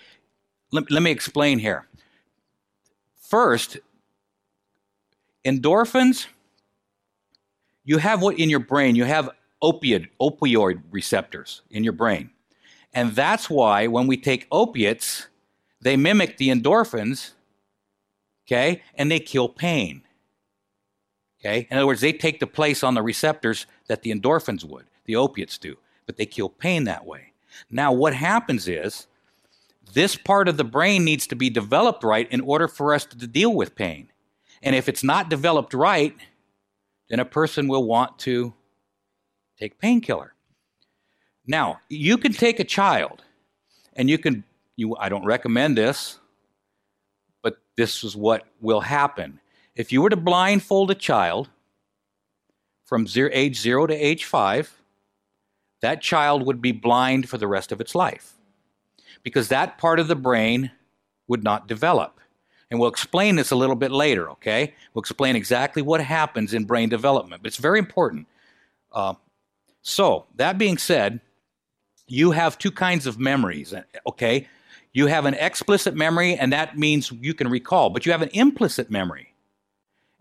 let, 0.73 0.91
let 0.91 1.03
me 1.03 1.11
explain 1.11 1.59
here. 1.59 1.87
First, 3.17 3.79
endorphins, 5.45 6.27
you 7.85 7.99
have 7.99 8.21
what 8.23 8.39
in 8.39 8.51
your 8.51 8.61
brain? 8.61 8.97
You 8.97 9.05
have 9.05 9.31
opioid, 9.63 10.09
opioid 10.21 10.83
receptors 10.91 11.63
in 11.71 11.85
your 11.85 11.93
brain. 11.93 12.31
And 12.93 13.13
that's 13.13 13.49
why 13.49 13.87
when 13.87 14.07
we 14.07 14.17
take 14.17 14.47
opiates, 14.51 15.29
they 15.81 15.97
mimic 15.97 16.37
the 16.37 16.49
endorphins, 16.49 17.33
okay, 18.47 18.83
and 18.95 19.11
they 19.11 19.21
kill 19.21 19.49
pain. 19.49 20.03
Okay? 21.41 21.67
In 21.71 21.79
other 21.79 21.87
words, 21.87 22.01
they 22.01 22.13
take 22.13 22.41
the 22.41 22.47
place 22.47 22.83
on 22.83 22.95
the 22.95 23.03
receptors 23.03 23.67
that 23.89 24.03
the 24.03 24.13
endorphins 24.13 24.65
would, 24.65 24.87
the 25.07 25.17
opiates 25.17 25.59
do, 25.59 25.77
but 26.07 26.17
they 26.17 26.27
kill 26.27 26.49
pain 26.49 26.85
that 26.85 27.07
way. 27.07 27.33
Now, 27.71 27.93
what 27.93 28.15
happens 28.15 28.69
is 28.69 29.07
this 29.93 30.17
part 30.17 30.49
of 30.49 30.57
the 30.57 30.65
brain 30.65 31.05
needs 31.05 31.27
to 31.29 31.35
be 31.35 31.51
developed 31.51 32.05
right 32.05 32.31
in 32.31 32.41
order 32.43 32.69
for 32.69 32.95
us 32.95 33.05
to 33.07 33.27
deal 33.27 33.55
with 33.55 33.75
pain. 33.75 34.11
And 34.63 34.77
if 34.77 34.89
it's 34.89 35.03
not 35.03 35.31
developed 35.31 35.75
right, 35.75 36.15
then 37.09 37.19
a 37.19 37.25
person 37.25 37.67
will 37.67 37.85
want 37.85 38.19
to 38.21 38.53
take 39.59 39.79
painkiller. 39.79 40.35
Now, 41.47 41.81
you 41.89 42.19
can 42.19 42.33
take 42.33 42.61
a 42.61 42.65
child 42.65 43.25
and 43.95 44.09
you 44.09 44.19
can 44.19 44.45
you 44.77 44.97
I 44.97 45.09
don't 45.09 45.25
recommend 45.25 45.77
this, 45.77 46.19
but 47.43 47.59
this 47.77 48.05
is 48.05 48.17
what 48.17 48.47
will 48.61 48.81
happen. 48.81 49.41
If 49.75 49.93
you 49.93 50.03
were 50.03 50.11
to 50.11 50.17
blindfold 50.17 50.91
a 50.91 50.95
child 50.95 51.49
from 52.85 53.07
zero, 53.07 53.31
age 53.33 53.59
0 53.61 53.87
to 53.87 53.95
age 53.95 54.25
5, 54.25 54.81
that 55.81 56.03
child 56.03 56.45
would 56.45 56.61
be 56.61 56.73
blind 56.73 57.29
for 57.29 57.39
the 57.39 57.47
rest 57.47 57.73
of 57.73 57.81
its 57.81 57.95
life 57.95 58.35
because 59.23 59.49
that 59.49 59.79
part 59.79 60.01
of 60.01 60.09
the 60.09 60.17
brain 60.17 60.71
would 61.29 61.45
not 61.45 61.69
develop. 61.69 62.21
And 62.71 62.79
we'll 62.79 62.89
explain 62.89 63.37
this 63.37 63.51
a 63.51 63.57
little 63.57 63.77
bit 63.77 63.91
later, 63.91 64.31
okay? 64.31 64.75
We'll 64.95 65.01
explain 65.01 65.35
exactly 65.35 65.83
what 65.83 66.01
happens 66.01 66.55
in 66.55 66.65
brain 66.65 66.89
development, 66.89 67.43
but 67.43 67.49
it's 67.49 67.57
very 67.57 67.79
important. 67.79 68.29
Uh, 68.93 69.15
so, 69.83 70.27
that 70.37 70.59
being 70.59 70.79
said, 70.79 71.21
you 72.07 72.33
have 72.33 72.59
two 72.59 72.71
kinds 72.71 73.07
of 73.07 73.19
memories, 73.19 73.75
okay? 74.07 74.49
You 74.93 75.07
have 75.07 75.27
an 75.27 75.35
explicit 75.35 75.95
memory, 75.95 76.35
and 76.35 76.53
that 76.53 76.77
means 76.77 77.13
you 77.13 77.35
can 77.35 77.49
recall, 77.49 77.91
but 77.91 78.05
you 78.05 78.13
have 78.13 78.23
an 78.23 78.31
implicit 78.33 78.91
memory. 78.91 79.35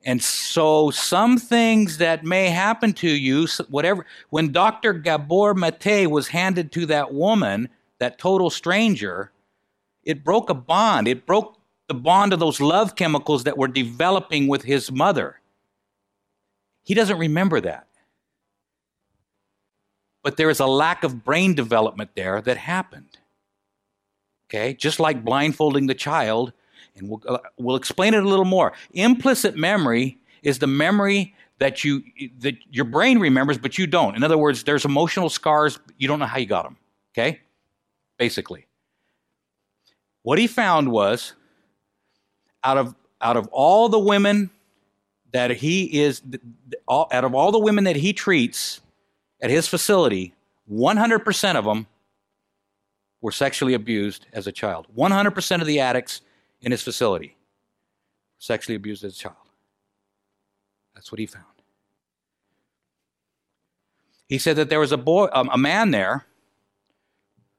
And 0.06 0.24
so, 0.24 0.92
some 0.92 1.38
things 1.38 1.98
that 1.98 2.24
may 2.24 2.50
happen 2.50 2.94
to 2.94 3.10
you, 3.10 3.48
whatever, 3.68 4.06
when 4.30 4.52
Dr. 4.52 4.94
Gabor 4.94 5.54
Mate 5.54 6.08
was 6.08 6.30
handed 6.30 6.72
to 6.74 6.86
that 6.86 7.14
woman, 7.14 7.68
that 8.00 8.18
total 8.18 8.50
stranger, 8.50 9.32
it 10.04 10.24
broke 10.24 10.50
a 10.50 10.54
bond. 10.54 11.08
It 11.08 11.26
broke 11.26 11.58
the 11.88 11.94
bond 11.96 12.32
of 12.32 12.40
those 12.40 12.62
love 12.62 12.96
chemicals 12.96 13.44
that 13.44 13.58
were 13.58 13.68
developing 13.68 14.48
with 14.48 14.64
his 14.64 14.92
mother. 14.92 15.42
He 16.84 16.94
doesn't 16.94 17.18
remember 17.18 17.60
that. 17.62 17.88
But 20.24 20.38
there 20.38 20.50
is 20.50 20.60
a 20.60 20.66
lack 20.66 21.04
of 21.04 21.24
brain 21.26 21.56
development 21.56 22.12
there 22.16 22.42
that 22.42 22.58
happened. 22.58 23.18
Okay, 24.50 24.74
just 24.74 25.00
like 25.00 25.24
blindfolding 25.24 25.86
the 25.86 25.94
child, 25.94 26.54
and 26.96 27.08
we'll, 27.08 27.22
uh, 27.28 27.38
we'll 27.58 27.76
explain 27.76 28.16
it 28.16 28.24
a 28.24 28.28
little 28.28 28.46
more. 28.46 28.74
Implicit 28.94 29.56
memory 29.56 30.18
is 30.42 30.58
the 30.58 30.68
memory 30.68 31.36
that 31.60 31.84
you 31.84 32.04
that 32.40 32.56
your 32.72 32.86
brain 32.86 33.20
remembers, 33.20 33.58
but 33.58 33.78
you 33.78 33.86
don't. 33.86 34.16
In 34.16 34.24
other 34.24 34.38
words, 34.38 34.64
there's 34.64 34.86
emotional 34.86 35.30
scars, 35.30 35.80
you 35.98 36.08
don't 36.08 36.20
know 36.20 36.26
how 36.26 36.38
you 36.38 36.48
got 36.48 36.64
them. 36.64 36.78
Okay, 37.14 37.42
basically. 38.18 38.66
What 40.24 40.40
he 40.40 40.48
found 40.48 40.92
was 40.92 41.34
out 42.64 42.78
of 42.78 42.96
out 43.22 43.38
of 43.38 43.48
all 43.52 43.90
the 43.90 44.00
women 44.00 44.50
that 45.32 45.52
he 45.52 46.02
is 46.02 46.22
all, 46.88 47.08
out 47.12 47.24
of 47.24 47.36
all 47.36 47.52
the 47.52 47.60
women 47.60 47.84
that 47.84 47.98
he 47.98 48.14
treats 48.14 48.82
at 49.42 49.50
his 49.50 49.68
facility, 49.68 50.34
100% 50.72 51.56
of 51.56 51.66
them 51.66 51.88
were 53.22 53.32
sexually 53.32 53.74
abused 53.74 54.28
as 54.34 54.48
a 54.48 54.52
child. 54.52 54.88
100% 54.96 55.62
of 55.62 55.68
the 55.68 55.80
addicts 55.80 56.22
in 56.62 56.72
his 56.72 56.82
facility 56.82 57.36
were 58.38 58.42
sexually 58.42 58.76
abused 58.76 59.04
as 59.04 59.16
a 59.16 59.20
child. 59.20 59.36
That's 60.96 61.12
what 61.12 61.20
he 61.20 61.26
found. 61.26 61.46
He 64.28 64.38
said 64.38 64.58
that 64.58 64.70
there 64.70 64.80
was 64.80 64.92
a 64.92 64.98
boy, 64.98 65.28
um, 65.34 65.50
a 65.52 65.58
man 65.58 65.92
there, 65.92 66.26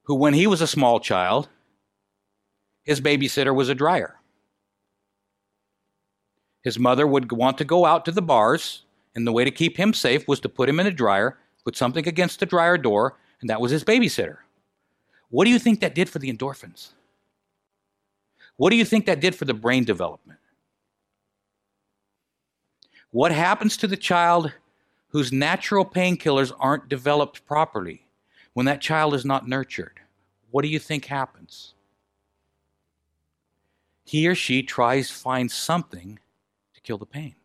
who, 0.05 0.15
when 0.15 0.35
he 0.35 0.47
was 0.47 0.61
a 0.61 0.67
small 0.67 1.01
child, 1.01 1.49
his 2.83 3.01
babysitter 3.01 3.55
was 3.55 3.69
a 3.69 3.75
dryer. 3.75 4.17
His 6.63 6.79
mother 6.79 7.07
would 7.07 7.33
want 7.33 7.59
to 7.59 7.65
go 7.65 7.87
out 7.87 8.05
to 8.05 8.13
the 8.13 8.23
bars, 8.23 8.85
and 9.15 9.27
the 9.27 9.33
way 9.33 9.45
to 9.45 9.51
keep 9.51 9.77
him 9.77 9.93
safe 9.93 10.29
was 10.29 10.41
to 10.41 10.49
put 10.49 10.69
him 10.69 10.79
in 10.79 10.87
a 10.87 10.93
dryer, 10.93 11.39
put 11.65 11.77
something 11.77 12.07
against 12.07 12.41
the 12.41 12.47
dryer 12.47 12.79
door, 12.79 13.19
and 13.41 13.51
that 13.51 13.61
was 13.61 13.73
his 13.73 13.85
babysitter. 13.85 14.39
What 15.31 15.45
do 15.45 15.51
you 15.51 15.59
think 15.59 15.81
that 15.81 15.95
did 15.95 16.09
for 16.09 16.19
the 16.19 16.33
endorphins? 16.33 16.91
What 18.57 18.71
do 18.71 18.77
you 18.77 18.85
think 18.85 19.07
that 19.07 19.21
did 19.21 19.35
for 19.35 19.45
the 19.47 19.55
brain 19.55 19.85
development? 19.85 20.39
What 23.13 23.33
happens 23.33 23.77
to 23.79 23.87
the 23.87 23.97
child 23.97 24.53
whose 25.09 25.33
natural 25.33 25.85
painkillers 25.85 26.53
aren't 26.59 26.89
developed 26.89 27.47
properly 27.47 28.07
when 28.53 28.67
that 28.67 28.81
child 28.81 29.15
is 29.15 29.25
not 29.25 29.49
nurtured? 29.49 30.01
What 30.51 30.63
do 30.63 30.69
you 30.69 30.79
think 30.79 31.07
happens? 31.07 31.75
He 34.05 34.29
or 34.29 34.35
she 34.35 34.63
tries 34.63 35.09
to 35.09 35.15
find 35.15 35.51
something 35.51 36.19
to 36.75 36.81
kill 36.81 36.99
the 36.99 37.07
pain 37.07 37.37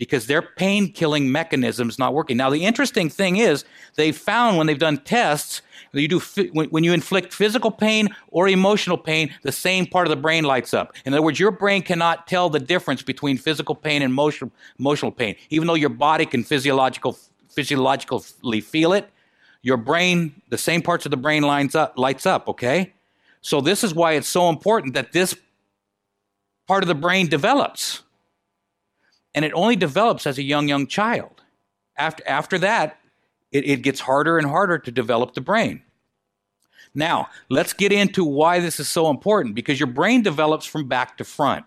because 0.00 0.26
their 0.26 0.40
pain 0.40 0.90
killing 0.90 1.30
mechanism 1.30 1.86
is 1.90 1.98
not 1.98 2.14
working. 2.14 2.38
Now, 2.38 2.48
the 2.48 2.64
interesting 2.64 3.10
thing 3.10 3.36
is, 3.36 3.66
they 3.96 4.12
found 4.12 4.56
when 4.56 4.66
they've 4.66 4.78
done 4.78 4.96
tests, 4.96 5.60
you 5.92 6.08
do 6.08 6.20
when 6.52 6.84
you 6.84 6.94
inflict 6.94 7.34
physical 7.34 7.70
pain 7.70 8.08
or 8.30 8.48
emotional 8.48 8.96
pain, 8.96 9.34
the 9.42 9.52
same 9.52 9.86
part 9.86 10.06
of 10.06 10.10
the 10.10 10.16
brain 10.16 10.44
lights 10.44 10.72
up. 10.72 10.96
In 11.04 11.12
other 11.12 11.20
words, 11.20 11.38
your 11.38 11.50
brain 11.50 11.82
cannot 11.82 12.26
tell 12.26 12.48
the 12.48 12.58
difference 12.58 13.02
between 13.02 13.36
physical 13.36 13.74
pain 13.74 14.00
and 14.00 14.10
emotional, 14.10 14.50
emotional 14.78 15.12
pain. 15.12 15.36
Even 15.50 15.68
though 15.68 15.74
your 15.74 15.90
body 15.90 16.24
can 16.24 16.44
physiological, 16.44 17.18
physiologically 17.50 18.62
feel 18.62 18.94
it, 18.94 19.06
your 19.60 19.76
brain, 19.76 20.40
the 20.48 20.56
same 20.56 20.80
parts 20.80 21.04
of 21.04 21.10
the 21.10 21.18
brain 21.18 21.42
lines 21.42 21.74
up, 21.74 21.98
lights 21.98 22.24
up, 22.24 22.48
okay? 22.48 22.94
So 23.42 23.60
this 23.60 23.84
is 23.84 23.94
why 23.94 24.12
it's 24.12 24.28
so 24.28 24.48
important 24.48 24.94
that 24.94 25.12
this 25.12 25.36
part 26.66 26.82
of 26.82 26.88
the 26.88 26.94
brain 26.94 27.28
develops 27.28 28.00
and 29.34 29.44
it 29.44 29.52
only 29.54 29.76
develops 29.76 30.26
as 30.26 30.38
a 30.38 30.42
young, 30.42 30.68
young 30.68 30.86
child. 30.86 31.42
After, 31.96 32.22
after 32.26 32.58
that, 32.58 32.98
it, 33.52 33.68
it 33.68 33.82
gets 33.82 34.00
harder 34.00 34.38
and 34.38 34.46
harder 34.46 34.78
to 34.78 34.90
develop 34.90 35.34
the 35.34 35.40
brain. 35.40 35.82
Now, 36.94 37.28
let's 37.48 37.72
get 37.72 37.92
into 37.92 38.24
why 38.24 38.58
this 38.58 38.80
is 38.80 38.88
so 38.88 39.10
important 39.10 39.54
because 39.54 39.78
your 39.78 39.86
brain 39.86 40.22
develops 40.22 40.66
from 40.66 40.88
back 40.88 41.16
to 41.18 41.24
front. 41.24 41.64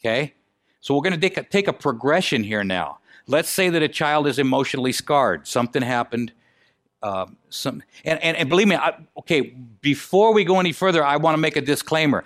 Okay? 0.00 0.34
So 0.80 0.94
we're 0.94 1.02
going 1.02 1.18
to 1.18 1.20
take 1.20 1.36
a, 1.36 1.42
take 1.42 1.68
a 1.68 1.72
progression 1.72 2.44
here 2.44 2.62
now. 2.62 2.98
Let's 3.26 3.48
say 3.48 3.70
that 3.70 3.82
a 3.82 3.88
child 3.88 4.26
is 4.26 4.38
emotionally 4.38 4.92
scarred. 4.92 5.48
Something 5.48 5.82
happened. 5.82 6.32
Uh, 7.02 7.26
some, 7.48 7.82
and, 8.04 8.22
and, 8.22 8.36
and 8.36 8.48
believe 8.48 8.68
me, 8.68 8.76
I, 8.76 8.94
okay, 9.18 9.54
before 9.80 10.32
we 10.32 10.44
go 10.44 10.60
any 10.60 10.72
further, 10.72 11.04
I 11.04 11.16
want 11.16 11.34
to 11.34 11.40
make 11.40 11.56
a 11.56 11.60
disclaimer. 11.60 12.24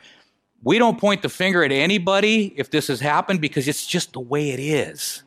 We 0.62 0.79
don't 0.79 0.99
point 0.99 1.23
the 1.23 1.29
finger 1.29 1.62
at 1.62 1.73
anybody 1.73 2.53
if 2.57 2.71
this 2.71 2.88
has 2.88 3.01
happened 3.01 3.40
because 3.40 3.68
it's 3.68 3.87
just 3.87 4.12
the 4.12 4.21
way 4.21 4.51
it 4.51 4.61
is. 4.61 5.23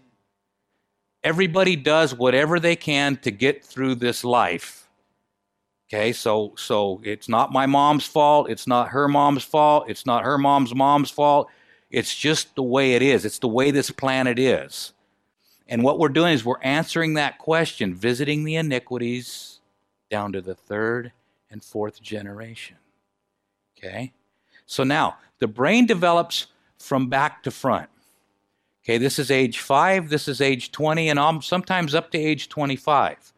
Everybody 1.23 1.75
does 1.75 2.13
whatever 2.13 2.59
they 2.59 2.75
can 2.75 3.15
to 3.17 3.31
get 3.31 3.63
through 3.63 3.95
this 3.95 4.23
life. 4.23 4.89
Okay, 5.87 6.13
so 6.13 6.53
so 6.57 7.01
it's 7.03 7.27
not 7.27 7.51
my 7.51 7.65
mom's 7.65 8.05
fault, 8.05 8.49
it's 8.49 8.65
not 8.65 8.89
her 8.89 9.09
mom's 9.09 9.43
fault, 9.43 9.89
it's 9.89 10.05
not 10.05 10.23
her 10.23 10.37
mom's 10.37 10.73
mom's 10.73 11.11
fault. 11.11 11.49
It's 11.89 12.15
just 12.15 12.55
the 12.55 12.63
way 12.63 12.93
it 12.93 13.01
is. 13.01 13.25
It's 13.25 13.39
the 13.39 13.49
way 13.49 13.71
this 13.71 13.91
planet 13.91 14.39
is. 14.39 14.93
And 15.67 15.83
what 15.83 15.99
we're 15.99 16.09
doing 16.09 16.33
is 16.33 16.45
we're 16.45 16.61
answering 16.61 17.15
that 17.15 17.37
question, 17.37 17.93
visiting 17.93 18.45
the 18.45 18.55
iniquities 18.55 19.59
down 20.09 20.31
to 20.31 20.41
the 20.41 20.55
third 20.55 21.11
and 21.49 21.61
fourth 21.63 22.01
generation. 22.01 22.77
Okay? 23.77 24.13
So 24.71 24.85
now 24.85 25.17
the 25.39 25.49
brain 25.49 25.85
develops 25.85 26.47
from 26.79 27.09
back 27.09 27.43
to 27.43 27.51
front. 27.51 27.89
Okay, 28.85 28.97
this 28.97 29.19
is 29.19 29.29
age 29.29 29.59
five, 29.59 30.09
this 30.09 30.29
is 30.29 30.39
age 30.39 30.71
20, 30.71 31.09
and 31.09 31.19
um, 31.19 31.41
sometimes 31.41 31.93
up 31.93 32.09
to 32.11 32.17
age 32.17 32.47
25. 32.47 33.33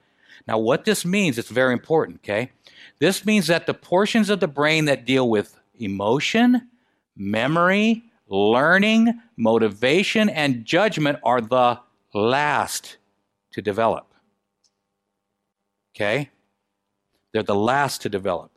Now, 0.48 0.60
what 0.60 0.86
this 0.86 1.04
means, 1.04 1.40
it's 1.40 1.50
very 1.50 1.74
important, 1.74 2.20
okay? 2.20 2.52
This 3.00 3.26
means 3.26 3.48
that 3.48 3.66
the 3.66 3.74
portions 3.74 4.30
of 4.30 4.42
the 4.42 4.48
brain 4.48 4.86
that 4.86 5.06
deal 5.06 5.28
with 5.28 5.60
emotion, 5.80 6.70
memory, 7.18 8.04
learning, 8.28 9.20
motivation, 9.36 10.30
and 10.30 10.64
judgment 10.66 11.18
are 11.24 11.42
the 11.42 11.80
last 12.14 12.98
to 13.54 13.62
develop. 13.62 14.14
Okay? 15.96 16.30
They're 17.32 17.42
the 17.42 17.56
last 17.56 18.04
to 18.04 18.10
develop. 18.10 18.53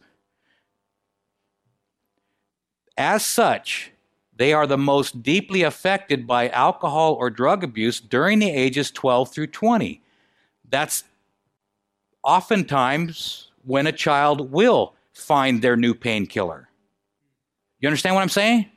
As 2.96 3.24
such, 3.24 3.92
they 4.36 4.52
are 4.52 4.66
the 4.66 4.78
most 4.78 5.22
deeply 5.22 5.62
affected 5.62 6.26
by 6.26 6.48
alcohol 6.50 7.14
or 7.14 7.30
drug 7.30 7.64
abuse 7.64 8.00
during 8.00 8.38
the 8.38 8.50
ages 8.50 8.90
12 8.90 9.32
through 9.32 9.46
20. 9.48 10.02
That's 10.68 11.04
oftentimes 12.22 13.50
when 13.64 13.86
a 13.86 13.92
child 13.92 14.52
will 14.52 14.94
find 15.12 15.62
their 15.62 15.76
new 15.76 15.94
painkiller. 15.94 16.68
You 17.80 17.88
understand 17.88 18.14
what 18.14 18.22
I'm 18.22 18.28
saying? 18.28 18.70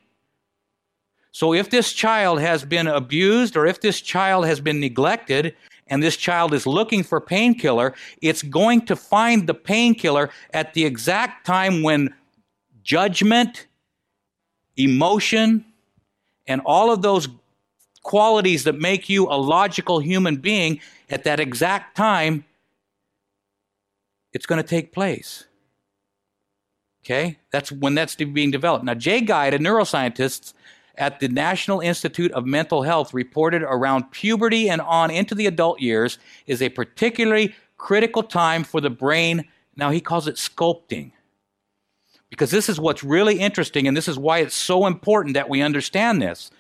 So 1.32 1.54
if 1.54 1.70
this 1.70 1.94
child 1.94 2.40
has 2.42 2.66
been 2.66 2.88
abused 2.88 3.56
or 3.56 3.66
if 3.66 3.82
this 3.82 4.02
child 4.02 4.46
has 4.46 4.60
been 4.60 4.80
neglected 4.80 5.56
and 5.88 6.02
this 6.02 6.18
child 6.18 6.54
is 6.54 6.66
looking 6.66 7.04
for 7.04 7.22
painkiller, 7.22 7.94
it's 8.22 8.44
going 8.44 8.86
to 8.86 8.96
find 8.96 9.48
the 9.48 9.54
painkiller 9.54 10.30
at 10.54 10.74
the 10.74 10.86
exact 10.86 11.46
time 11.46 11.84
when 11.84 12.14
judgment, 12.84 13.68
emotion, 14.80 15.66
and 16.48 16.62
all 16.66 16.92
of 16.92 17.02
those 17.02 17.28
qualities 18.02 18.64
that 18.64 18.80
make 18.80 19.10
you 19.10 19.28
a 19.28 19.38
logical 19.38 20.00
human 20.00 20.38
being 20.38 20.80
at 21.10 21.26
that 21.26 21.40
exact 21.40 21.96
time 21.96 22.46
it's 24.34 24.46
going 24.46 24.62
to 24.62 24.68
take 24.68 24.92
place. 24.92 25.46
Okay? 27.04 27.38
That's 27.52 27.72
when 27.72 27.96
that's 27.96 28.16
being 28.16 28.52
developed. 28.52 28.86
Now, 28.86 28.94
Jay 28.94 29.22
Giedd, 29.22 29.54
a 29.54 29.60
neuroscientist 29.60 30.54
at 30.96 31.20
the 31.20 31.28
National 31.28 31.80
Institute 31.80 32.32
of 32.34 32.46
Mental 32.46 32.84
Health, 32.84 33.14
reported 33.14 33.64
around 33.64 34.12
puberty 34.12 34.70
and 34.70 34.82
on 34.82 35.10
into 35.10 35.34
the 35.34 35.48
adult 35.48 35.80
years 35.80 36.20
is 36.46 36.62
a 36.62 36.70
particularly 36.70 37.56
critical 37.78 38.22
time 38.22 38.64
for 38.64 38.82
the 38.82 38.90
brain. 38.90 39.46
Now, 39.76 39.90
he 39.90 40.02
calls 40.02 40.28
it 40.28 40.36
sculpting. 40.36 41.12
Because 42.30 42.52
this 42.52 42.70
is 42.70 42.80
what's 42.80 43.04
really 43.04 43.40
interesting, 43.40 43.88
and 43.88 43.98
this 43.98 44.08
is 44.08 44.18
why 44.18 44.40
it's 44.40 44.56
so 44.56 44.86
important 44.86 45.34
that 45.34 45.50
we 45.50 45.62
understand 45.62 46.22
this. 46.22 46.52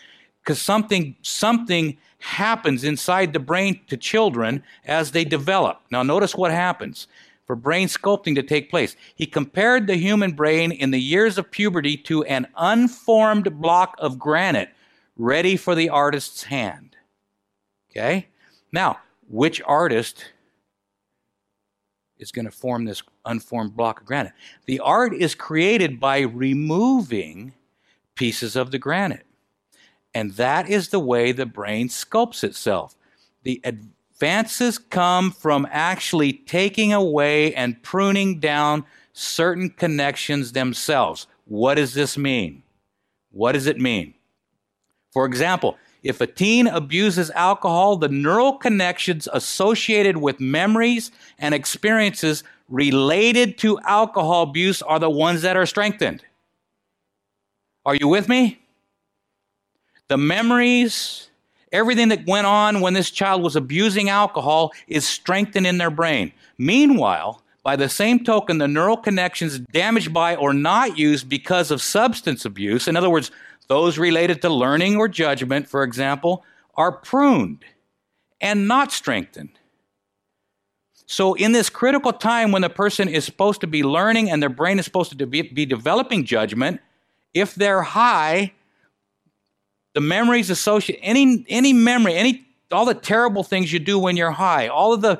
Because 0.43 0.59
something, 0.59 1.15
something 1.21 1.97
happens 2.19 2.83
inside 2.83 3.33
the 3.33 3.39
brain 3.39 3.79
to 3.87 3.97
children 3.97 4.63
as 4.85 5.11
they 5.11 5.23
develop. 5.23 5.81
Now, 5.91 6.03
notice 6.03 6.35
what 6.35 6.51
happens 6.51 7.07
for 7.45 7.55
brain 7.55 7.87
sculpting 7.87 8.35
to 8.35 8.43
take 8.43 8.69
place. 8.69 8.95
He 9.15 9.25
compared 9.25 9.87
the 9.87 9.95
human 9.95 10.33
brain 10.33 10.71
in 10.71 10.91
the 10.91 10.99
years 10.99 11.37
of 11.37 11.49
puberty 11.49 11.97
to 11.97 12.23
an 12.25 12.47
unformed 12.55 13.59
block 13.59 13.95
of 13.97 14.19
granite 14.19 14.69
ready 15.17 15.57
for 15.57 15.75
the 15.75 15.89
artist's 15.89 16.43
hand. 16.43 16.95
Okay? 17.91 18.27
Now, 18.71 18.99
which 19.27 19.61
artist 19.65 20.31
is 22.19 22.31
going 22.31 22.45
to 22.45 22.51
form 22.51 22.85
this 22.85 23.01
unformed 23.25 23.75
block 23.75 24.01
of 24.01 24.05
granite? 24.05 24.33
The 24.65 24.79
art 24.79 25.13
is 25.13 25.35
created 25.35 25.99
by 25.99 26.19
removing 26.21 27.53
pieces 28.15 28.55
of 28.55 28.71
the 28.71 28.79
granite. 28.79 29.25
And 30.13 30.31
that 30.33 30.69
is 30.69 30.89
the 30.89 30.99
way 30.99 31.31
the 31.31 31.45
brain 31.45 31.87
sculpts 31.87 32.43
itself. 32.43 32.95
The 33.43 33.61
Advances 33.63 34.77
come 34.77 35.31
from 35.31 35.65
actually 35.71 36.33
taking 36.33 36.91
away 36.91 37.53
and 37.55 37.81
pruning 37.83 38.39
down 38.39 38.83
certain 39.13 39.69
connections 39.69 40.51
themselves. 40.51 41.27
What 41.45 41.75
does 41.75 41.93
this 41.93 42.17
mean? 42.17 42.63
What 43.31 43.53
does 43.53 43.67
it 43.67 43.79
mean? 43.79 44.13
For 45.11 45.25
example, 45.25 45.77
if 46.03 46.21
a 46.21 46.27
teen 46.27 46.67
abuses 46.67 47.31
alcohol, 47.31 47.97
the 47.97 48.09
neural 48.09 48.53
connections 48.53 49.27
associated 49.31 50.17
with 50.17 50.39
memories 50.39 51.11
and 51.37 51.53
experiences 51.53 52.43
related 52.69 53.57
to 53.59 53.79
alcohol 53.81 54.43
abuse 54.43 54.81
are 54.81 54.99
the 54.99 55.09
ones 55.09 55.41
that 55.41 55.57
are 55.57 55.65
strengthened. 55.65 56.23
Are 57.85 57.95
you 57.95 58.07
with 58.07 58.29
me? 58.29 58.59
The 60.07 60.17
memories, 60.17 61.29
Everything 61.71 62.09
that 62.09 62.25
went 62.25 62.47
on 62.47 62.81
when 62.81 62.93
this 62.93 63.11
child 63.11 63.43
was 63.43 63.55
abusing 63.55 64.09
alcohol 64.09 64.71
is 64.87 65.07
strengthened 65.07 65.67
in 65.67 65.77
their 65.77 65.91
brain. 65.91 66.31
Meanwhile, 66.57 67.43
by 67.63 67.75
the 67.75 67.89
same 67.89 68.23
token, 68.23 68.57
the 68.57 68.67
neural 68.67 68.97
connections 68.97 69.59
damaged 69.59 70.11
by 70.11 70.35
or 70.35 70.53
not 70.53 70.97
used 70.97 71.29
because 71.29 71.69
of 71.69 71.81
substance 71.81 72.43
abuse, 72.43 72.87
in 72.87 72.95
other 72.95 73.09
words, 73.09 73.29
those 73.67 73.99
related 73.99 74.41
to 74.41 74.49
learning 74.49 74.97
or 74.97 75.07
judgment, 75.07 75.67
for 75.67 75.83
example, 75.83 76.43
are 76.73 76.91
pruned 76.91 77.63
and 78.41 78.67
not 78.67 78.91
strengthened. 78.91 79.58
So, 81.11 81.33
in 81.33 81.53
this 81.53 81.71
critical 81.71 82.13
time 82.13 82.51
when 82.51 82.61
the 82.61 82.69
person 82.69 83.09
is 83.09 83.25
supposed 83.25 83.61
to 83.61 83.67
be 83.67 83.81
learning 83.81 84.29
and 84.29 84.43
their 84.43 84.49
brain 84.49 84.77
is 84.77 84.85
supposed 84.85 85.17
to 85.17 85.25
be, 85.25 85.41
be 85.41 85.65
developing 85.65 86.23
judgment, 86.23 86.81
if 87.33 87.55
they're 87.55 87.81
high, 87.81 88.53
the 89.95 90.01
memories 90.01 90.51
associated 90.51 91.03
any 91.03 91.43
any 91.49 91.73
memory 91.73 92.13
any 92.13 92.45
all 92.71 92.85
the 92.85 92.93
terrible 92.93 93.43
things 93.43 93.73
you 93.73 93.79
do 93.79 93.97
when 93.97 94.15
you're 94.15 94.29
high 94.29 94.67
all 94.67 94.93
of 94.93 95.01
the 95.01 95.19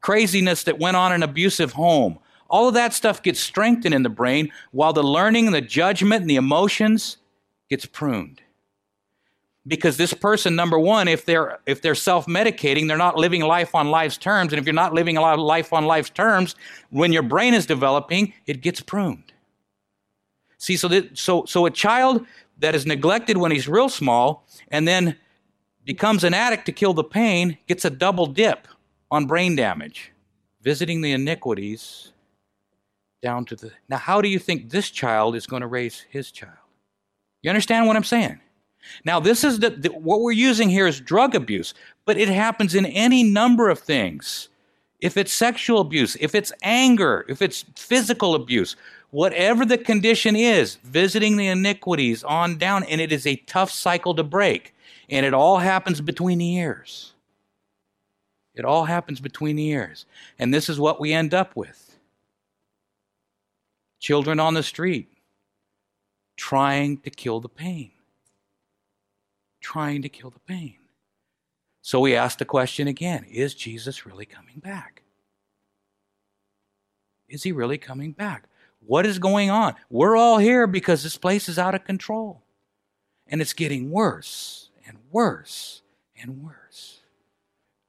craziness 0.00 0.64
that 0.64 0.80
went 0.80 0.96
on 0.96 1.12
in 1.12 1.22
an 1.22 1.28
abusive 1.28 1.72
home 1.72 2.18
all 2.50 2.66
of 2.66 2.74
that 2.74 2.92
stuff 2.92 3.22
gets 3.22 3.38
strengthened 3.38 3.94
in 3.94 4.02
the 4.02 4.08
brain 4.08 4.50
while 4.72 4.92
the 4.92 5.04
learning 5.04 5.46
and 5.46 5.54
the 5.54 5.60
judgment 5.60 6.22
and 6.22 6.28
the 6.28 6.36
emotions 6.36 7.18
gets 7.70 7.86
pruned 7.86 8.42
because 9.68 9.96
this 9.96 10.12
person 10.12 10.56
number 10.56 10.78
one 10.78 11.06
if 11.06 11.24
they're 11.24 11.58
if 11.66 11.82
they're 11.82 11.94
self-medicating 11.94 12.88
they're 12.88 12.96
not 12.96 13.16
living 13.16 13.42
life 13.42 13.74
on 13.74 13.90
life's 13.90 14.16
terms 14.16 14.52
and 14.52 14.58
if 14.58 14.66
you're 14.66 14.74
not 14.74 14.92
living 14.92 15.16
a 15.16 15.36
life 15.36 15.72
on 15.72 15.84
life's 15.84 16.10
terms 16.10 16.56
when 16.90 17.12
your 17.12 17.22
brain 17.22 17.54
is 17.54 17.66
developing 17.66 18.32
it 18.46 18.60
gets 18.60 18.80
pruned 18.80 19.32
see 20.56 20.76
so 20.76 20.88
that 20.88 21.16
so 21.16 21.44
so 21.44 21.66
a 21.66 21.70
child 21.70 22.26
that 22.58 22.74
is 22.74 22.86
neglected 22.86 23.36
when 23.36 23.52
he's 23.52 23.68
real 23.68 23.88
small 23.88 24.44
and 24.70 24.88
then 24.88 25.16
becomes 25.84 26.22
an 26.22 26.34
addict 26.34 26.66
to 26.66 26.72
kill 26.72 26.92
the 26.92 27.04
pain 27.04 27.56
gets 27.66 27.84
a 27.84 27.90
double 27.90 28.26
dip 28.26 28.68
on 29.10 29.26
brain 29.26 29.56
damage, 29.56 30.12
visiting 30.60 31.00
the 31.00 31.12
iniquities 31.12 32.12
down 33.22 33.44
to 33.46 33.56
the. 33.56 33.72
Now, 33.88 33.96
how 33.96 34.20
do 34.20 34.28
you 34.28 34.38
think 34.38 34.70
this 34.70 34.90
child 34.90 35.34
is 35.34 35.46
going 35.46 35.62
to 35.62 35.66
raise 35.66 36.04
his 36.10 36.30
child? 36.30 36.58
You 37.42 37.50
understand 37.50 37.86
what 37.86 37.96
I'm 37.96 38.04
saying? 38.04 38.38
Now, 39.04 39.20
this 39.20 39.44
is 39.44 39.60
the, 39.60 39.70
the, 39.70 39.88
what 39.90 40.20
we're 40.20 40.32
using 40.32 40.70
here 40.70 40.86
is 40.86 41.00
drug 41.00 41.34
abuse, 41.34 41.74
but 42.04 42.16
it 42.16 42.28
happens 42.28 42.74
in 42.74 42.86
any 42.86 43.22
number 43.22 43.68
of 43.68 43.78
things. 43.78 44.48
If 45.00 45.16
it's 45.16 45.32
sexual 45.32 45.80
abuse, 45.80 46.16
if 46.20 46.34
it's 46.34 46.52
anger, 46.62 47.24
if 47.28 47.40
it's 47.42 47.64
physical 47.76 48.34
abuse, 48.34 48.76
whatever 49.10 49.64
the 49.64 49.78
condition 49.78 50.36
is, 50.36 50.76
visiting 50.76 51.36
the 51.36 51.46
iniquities 51.48 52.24
on 52.24 52.58
down, 52.58 52.84
and 52.84 53.00
it 53.00 53.12
is 53.12 53.26
a 53.26 53.36
tough 53.36 53.70
cycle 53.70 54.14
to 54.14 54.24
break. 54.24 54.74
And 55.08 55.24
it 55.24 55.34
all 55.34 55.58
happens 55.58 56.00
between 56.00 56.38
the 56.38 56.56
ears. 56.56 57.12
It 58.54 58.64
all 58.64 58.86
happens 58.86 59.20
between 59.20 59.56
the 59.56 59.68
ears. 59.68 60.04
And 60.38 60.52
this 60.52 60.68
is 60.68 60.80
what 60.80 61.00
we 61.00 61.12
end 61.12 61.32
up 61.32 61.54
with 61.54 61.96
children 64.00 64.40
on 64.40 64.54
the 64.54 64.62
street 64.62 65.08
trying 66.36 66.98
to 66.98 67.10
kill 67.10 67.40
the 67.40 67.48
pain. 67.48 67.90
Trying 69.68 70.00
to 70.00 70.08
kill 70.08 70.30
the 70.30 70.38
pain. 70.38 70.78
So 71.82 72.00
we 72.00 72.14
ask 72.14 72.38
the 72.38 72.46
question 72.46 72.88
again 72.88 73.24
Is 73.24 73.54
Jesus 73.54 74.06
really 74.06 74.24
coming 74.24 74.60
back? 74.60 75.02
Is 77.28 77.42
he 77.42 77.52
really 77.52 77.76
coming 77.76 78.12
back? 78.12 78.48
What 78.80 79.04
is 79.04 79.18
going 79.18 79.50
on? 79.50 79.74
We're 79.90 80.16
all 80.16 80.38
here 80.38 80.66
because 80.66 81.02
this 81.02 81.18
place 81.18 81.50
is 81.50 81.58
out 81.58 81.74
of 81.74 81.84
control. 81.84 82.40
And 83.26 83.42
it's 83.42 83.52
getting 83.52 83.90
worse 83.90 84.70
and 84.86 84.96
worse 85.10 85.82
and 86.18 86.42
worse. 86.42 87.02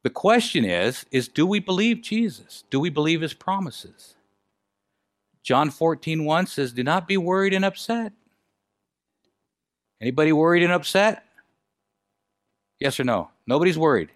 The 0.04 0.10
question 0.10 0.66
is 0.66 1.06
is 1.12 1.30
do 1.30 1.48
we 1.48 1.60
believe 1.60 2.02
Jesus? 2.02 2.66
Do 2.70 2.82
we 2.82 2.90
believe 2.90 3.22
his 3.22 3.34
promises? 3.34 4.16
John 5.44 5.70
14, 5.70 6.26
1 6.26 6.46
says, 6.48 6.74
Do 6.74 6.84
not 6.84 7.08
be 7.08 7.16
worried 7.16 7.54
and 7.54 7.64
upset. 7.64 8.12
Anybody 10.02 10.34
worried 10.34 10.64
and 10.64 10.74
upset? 10.74 11.24
Yes 12.80 13.00
or 13.00 13.04
no? 13.04 13.30
Nobody's 13.46 13.78
worried. 13.78 14.10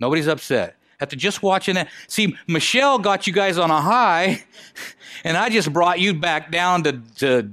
Nobody's 0.00 0.28
upset 0.28 0.76
after 1.00 1.16
just 1.16 1.42
watching 1.42 1.74
that. 1.76 1.88
See, 2.06 2.36
Michelle 2.46 2.98
got 2.98 3.26
you 3.26 3.32
guys 3.32 3.58
on 3.58 3.70
a 3.70 3.80
high, 3.80 4.44
and 5.24 5.36
I 5.36 5.48
just 5.48 5.72
brought 5.72 6.00
you 6.00 6.14
back 6.14 6.50
down 6.50 6.84
to, 6.84 7.00
to 7.16 7.50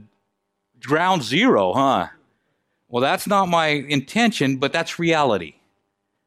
ground 0.81 1.23
zero, 1.23 1.73
huh? 1.73 2.07
Well, 2.87 3.01
that's 3.01 3.27
not 3.27 3.49
my 3.49 3.67
intention, 3.67 4.57
but 4.57 4.71
that's 4.71 4.99
reality. 4.99 5.55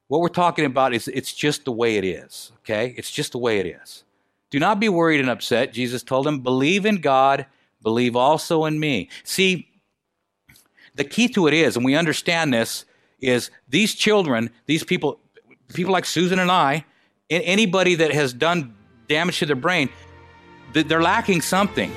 What 0.08 0.20
we're 0.20 0.28
talking 0.28 0.64
about 0.64 0.94
is 0.94 1.08
it's 1.08 1.32
just 1.32 1.64
the 1.64 1.72
way 1.72 1.96
it 1.96 2.04
is, 2.04 2.52
okay? 2.60 2.94
It's 2.96 3.10
just 3.10 3.32
the 3.32 3.38
way 3.38 3.58
it 3.58 3.66
is. 3.66 4.04
Do 4.50 4.58
not 4.58 4.80
be 4.80 4.88
worried 4.88 5.20
and 5.20 5.28
upset. 5.28 5.72
Jesus 5.72 6.02
told 6.02 6.24
them, 6.24 6.40
believe 6.40 6.86
in 6.86 7.00
God, 7.00 7.46
believe 7.82 8.16
also 8.16 8.64
in 8.64 8.80
me. 8.80 9.10
See, 9.22 9.68
the 10.94 11.04
key 11.04 11.28
to 11.28 11.46
it 11.46 11.54
is, 11.54 11.76
and 11.76 11.84
we 11.84 11.94
understand 11.94 12.52
this, 12.52 12.86
is 13.20 13.50
these 13.68 13.94
children, 13.94 14.50
these 14.66 14.84
people, 14.84 15.20
people 15.74 15.92
like 15.92 16.04
Susan 16.04 16.38
and 16.38 16.50
I, 16.50 16.84
and 17.30 17.42
anybody 17.44 17.94
that 17.96 18.12
has 18.12 18.32
done 18.32 18.74
damage 19.08 19.38
to 19.38 19.46
their 19.46 19.56
brain, 19.56 19.88
they're 20.72 21.02
lacking 21.02 21.40
something. 21.40 21.92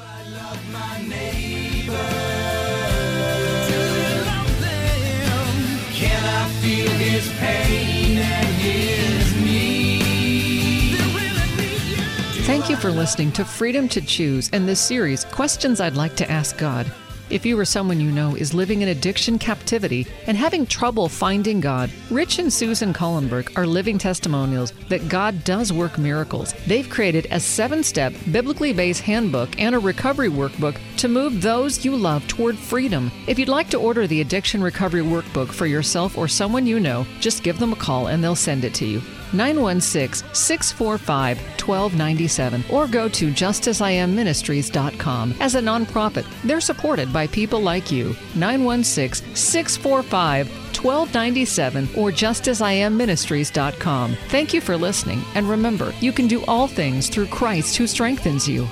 Thank 12.43 12.69
you 12.69 12.75
for 12.75 12.91
listening 12.91 13.31
to 13.33 13.45
Freedom 13.45 13.87
to 13.89 14.01
Choose 14.01 14.49
and 14.51 14.67
this 14.67 14.81
series, 14.81 15.23
Questions 15.25 15.79
I'd 15.79 15.95
Like 15.95 16.15
to 16.17 16.29
Ask 16.29 16.57
God. 16.57 16.91
If 17.31 17.45
you 17.45 17.57
or 17.57 17.63
someone 17.63 18.01
you 18.01 18.11
know 18.11 18.35
is 18.35 18.53
living 18.53 18.81
in 18.81 18.89
addiction 18.89 19.39
captivity 19.39 20.05
and 20.27 20.35
having 20.35 20.65
trouble 20.65 21.07
finding 21.07 21.61
God, 21.61 21.89
Rich 22.09 22.39
and 22.39 22.51
Susan 22.51 22.93
Kallenberg 22.93 23.57
are 23.57 23.65
living 23.65 23.97
testimonials 23.97 24.73
that 24.89 25.07
God 25.07 25.45
does 25.45 25.71
work 25.71 25.97
miracles. 25.97 26.53
They've 26.67 26.89
created 26.89 27.27
a 27.31 27.39
seven 27.39 27.83
step, 27.83 28.13
biblically 28.33 28.73
based 28.73 29.03
handbook 29.03 29.57
and 29.57 29.73
a 29.73 29.79
recovery 29.79 30.29
workbook 30.29 30.77
to 30.97 31.07
move 31.07 31.41
those 31.41 31.85
you 31.85 31.95
love 31.95 32.27
toward 32.27 32.57
freedom. 32.57 33.09
If 33.27 33.39
you'd 33.39 33.47
like 33.47 33.69
to 33.69 33.79
order 33.79 34.07
the 34.07 34.19
Addiction 34.19 34.61
Recovery 34.61 35.01
Workbook 35.01 35.53
for 35.53 35.65
yourself 35.65 36.17
or 36.17 36.27
someone 36.27 36.67
you 36.67 36.81
know, 36.81 37.05
just 37.21 37.43
give 37.43 37.59
them 37.59 37.71
a 37.71 37.77
call 37.77 38.07
and 38.07 38.21
they'll 38.21 38.35
send 38.35 38.65
it 38.65 38.73
to 38.75 38.85
you. 38.85 39.01
916 39.33 40.27
645 40.33 41.37
1297 41.67 42.63
or 42.69 42.87
go 42.87 43.09
to 43.09 43.29
justasiamministries.com. 43.29 45.35
As 45.39 45.55
a 45.55 45.61
nonprofit, 45.61 46.25
they're 46.43 46.61
supported 46.61 47.11
by 47.13 47.27
people 47.27 47.61
like 47.61 47.91
you. 47.91 48.15
916 48.35 49.35
645 49.35 50.49
1297 50.83 51.89
or 51.95 52.11
justasiamministries.com. 52.11 54.15
Thank 54.29 54.53
you 54.53 54.61
for 54.61 54.77
listening, 54.77 55.23
and 55.35 55.49
remember, 55.49 55.93
you 55.99 56.11
can 56.11 56.27
do 56.27 56.43
all 56.45 56.67
things 56.67 57.09
through 57.09 57.27
Christ 57.27 57.77
who 57.77 57.87
strengthens 57.87 58.47
you. 58.47 58.67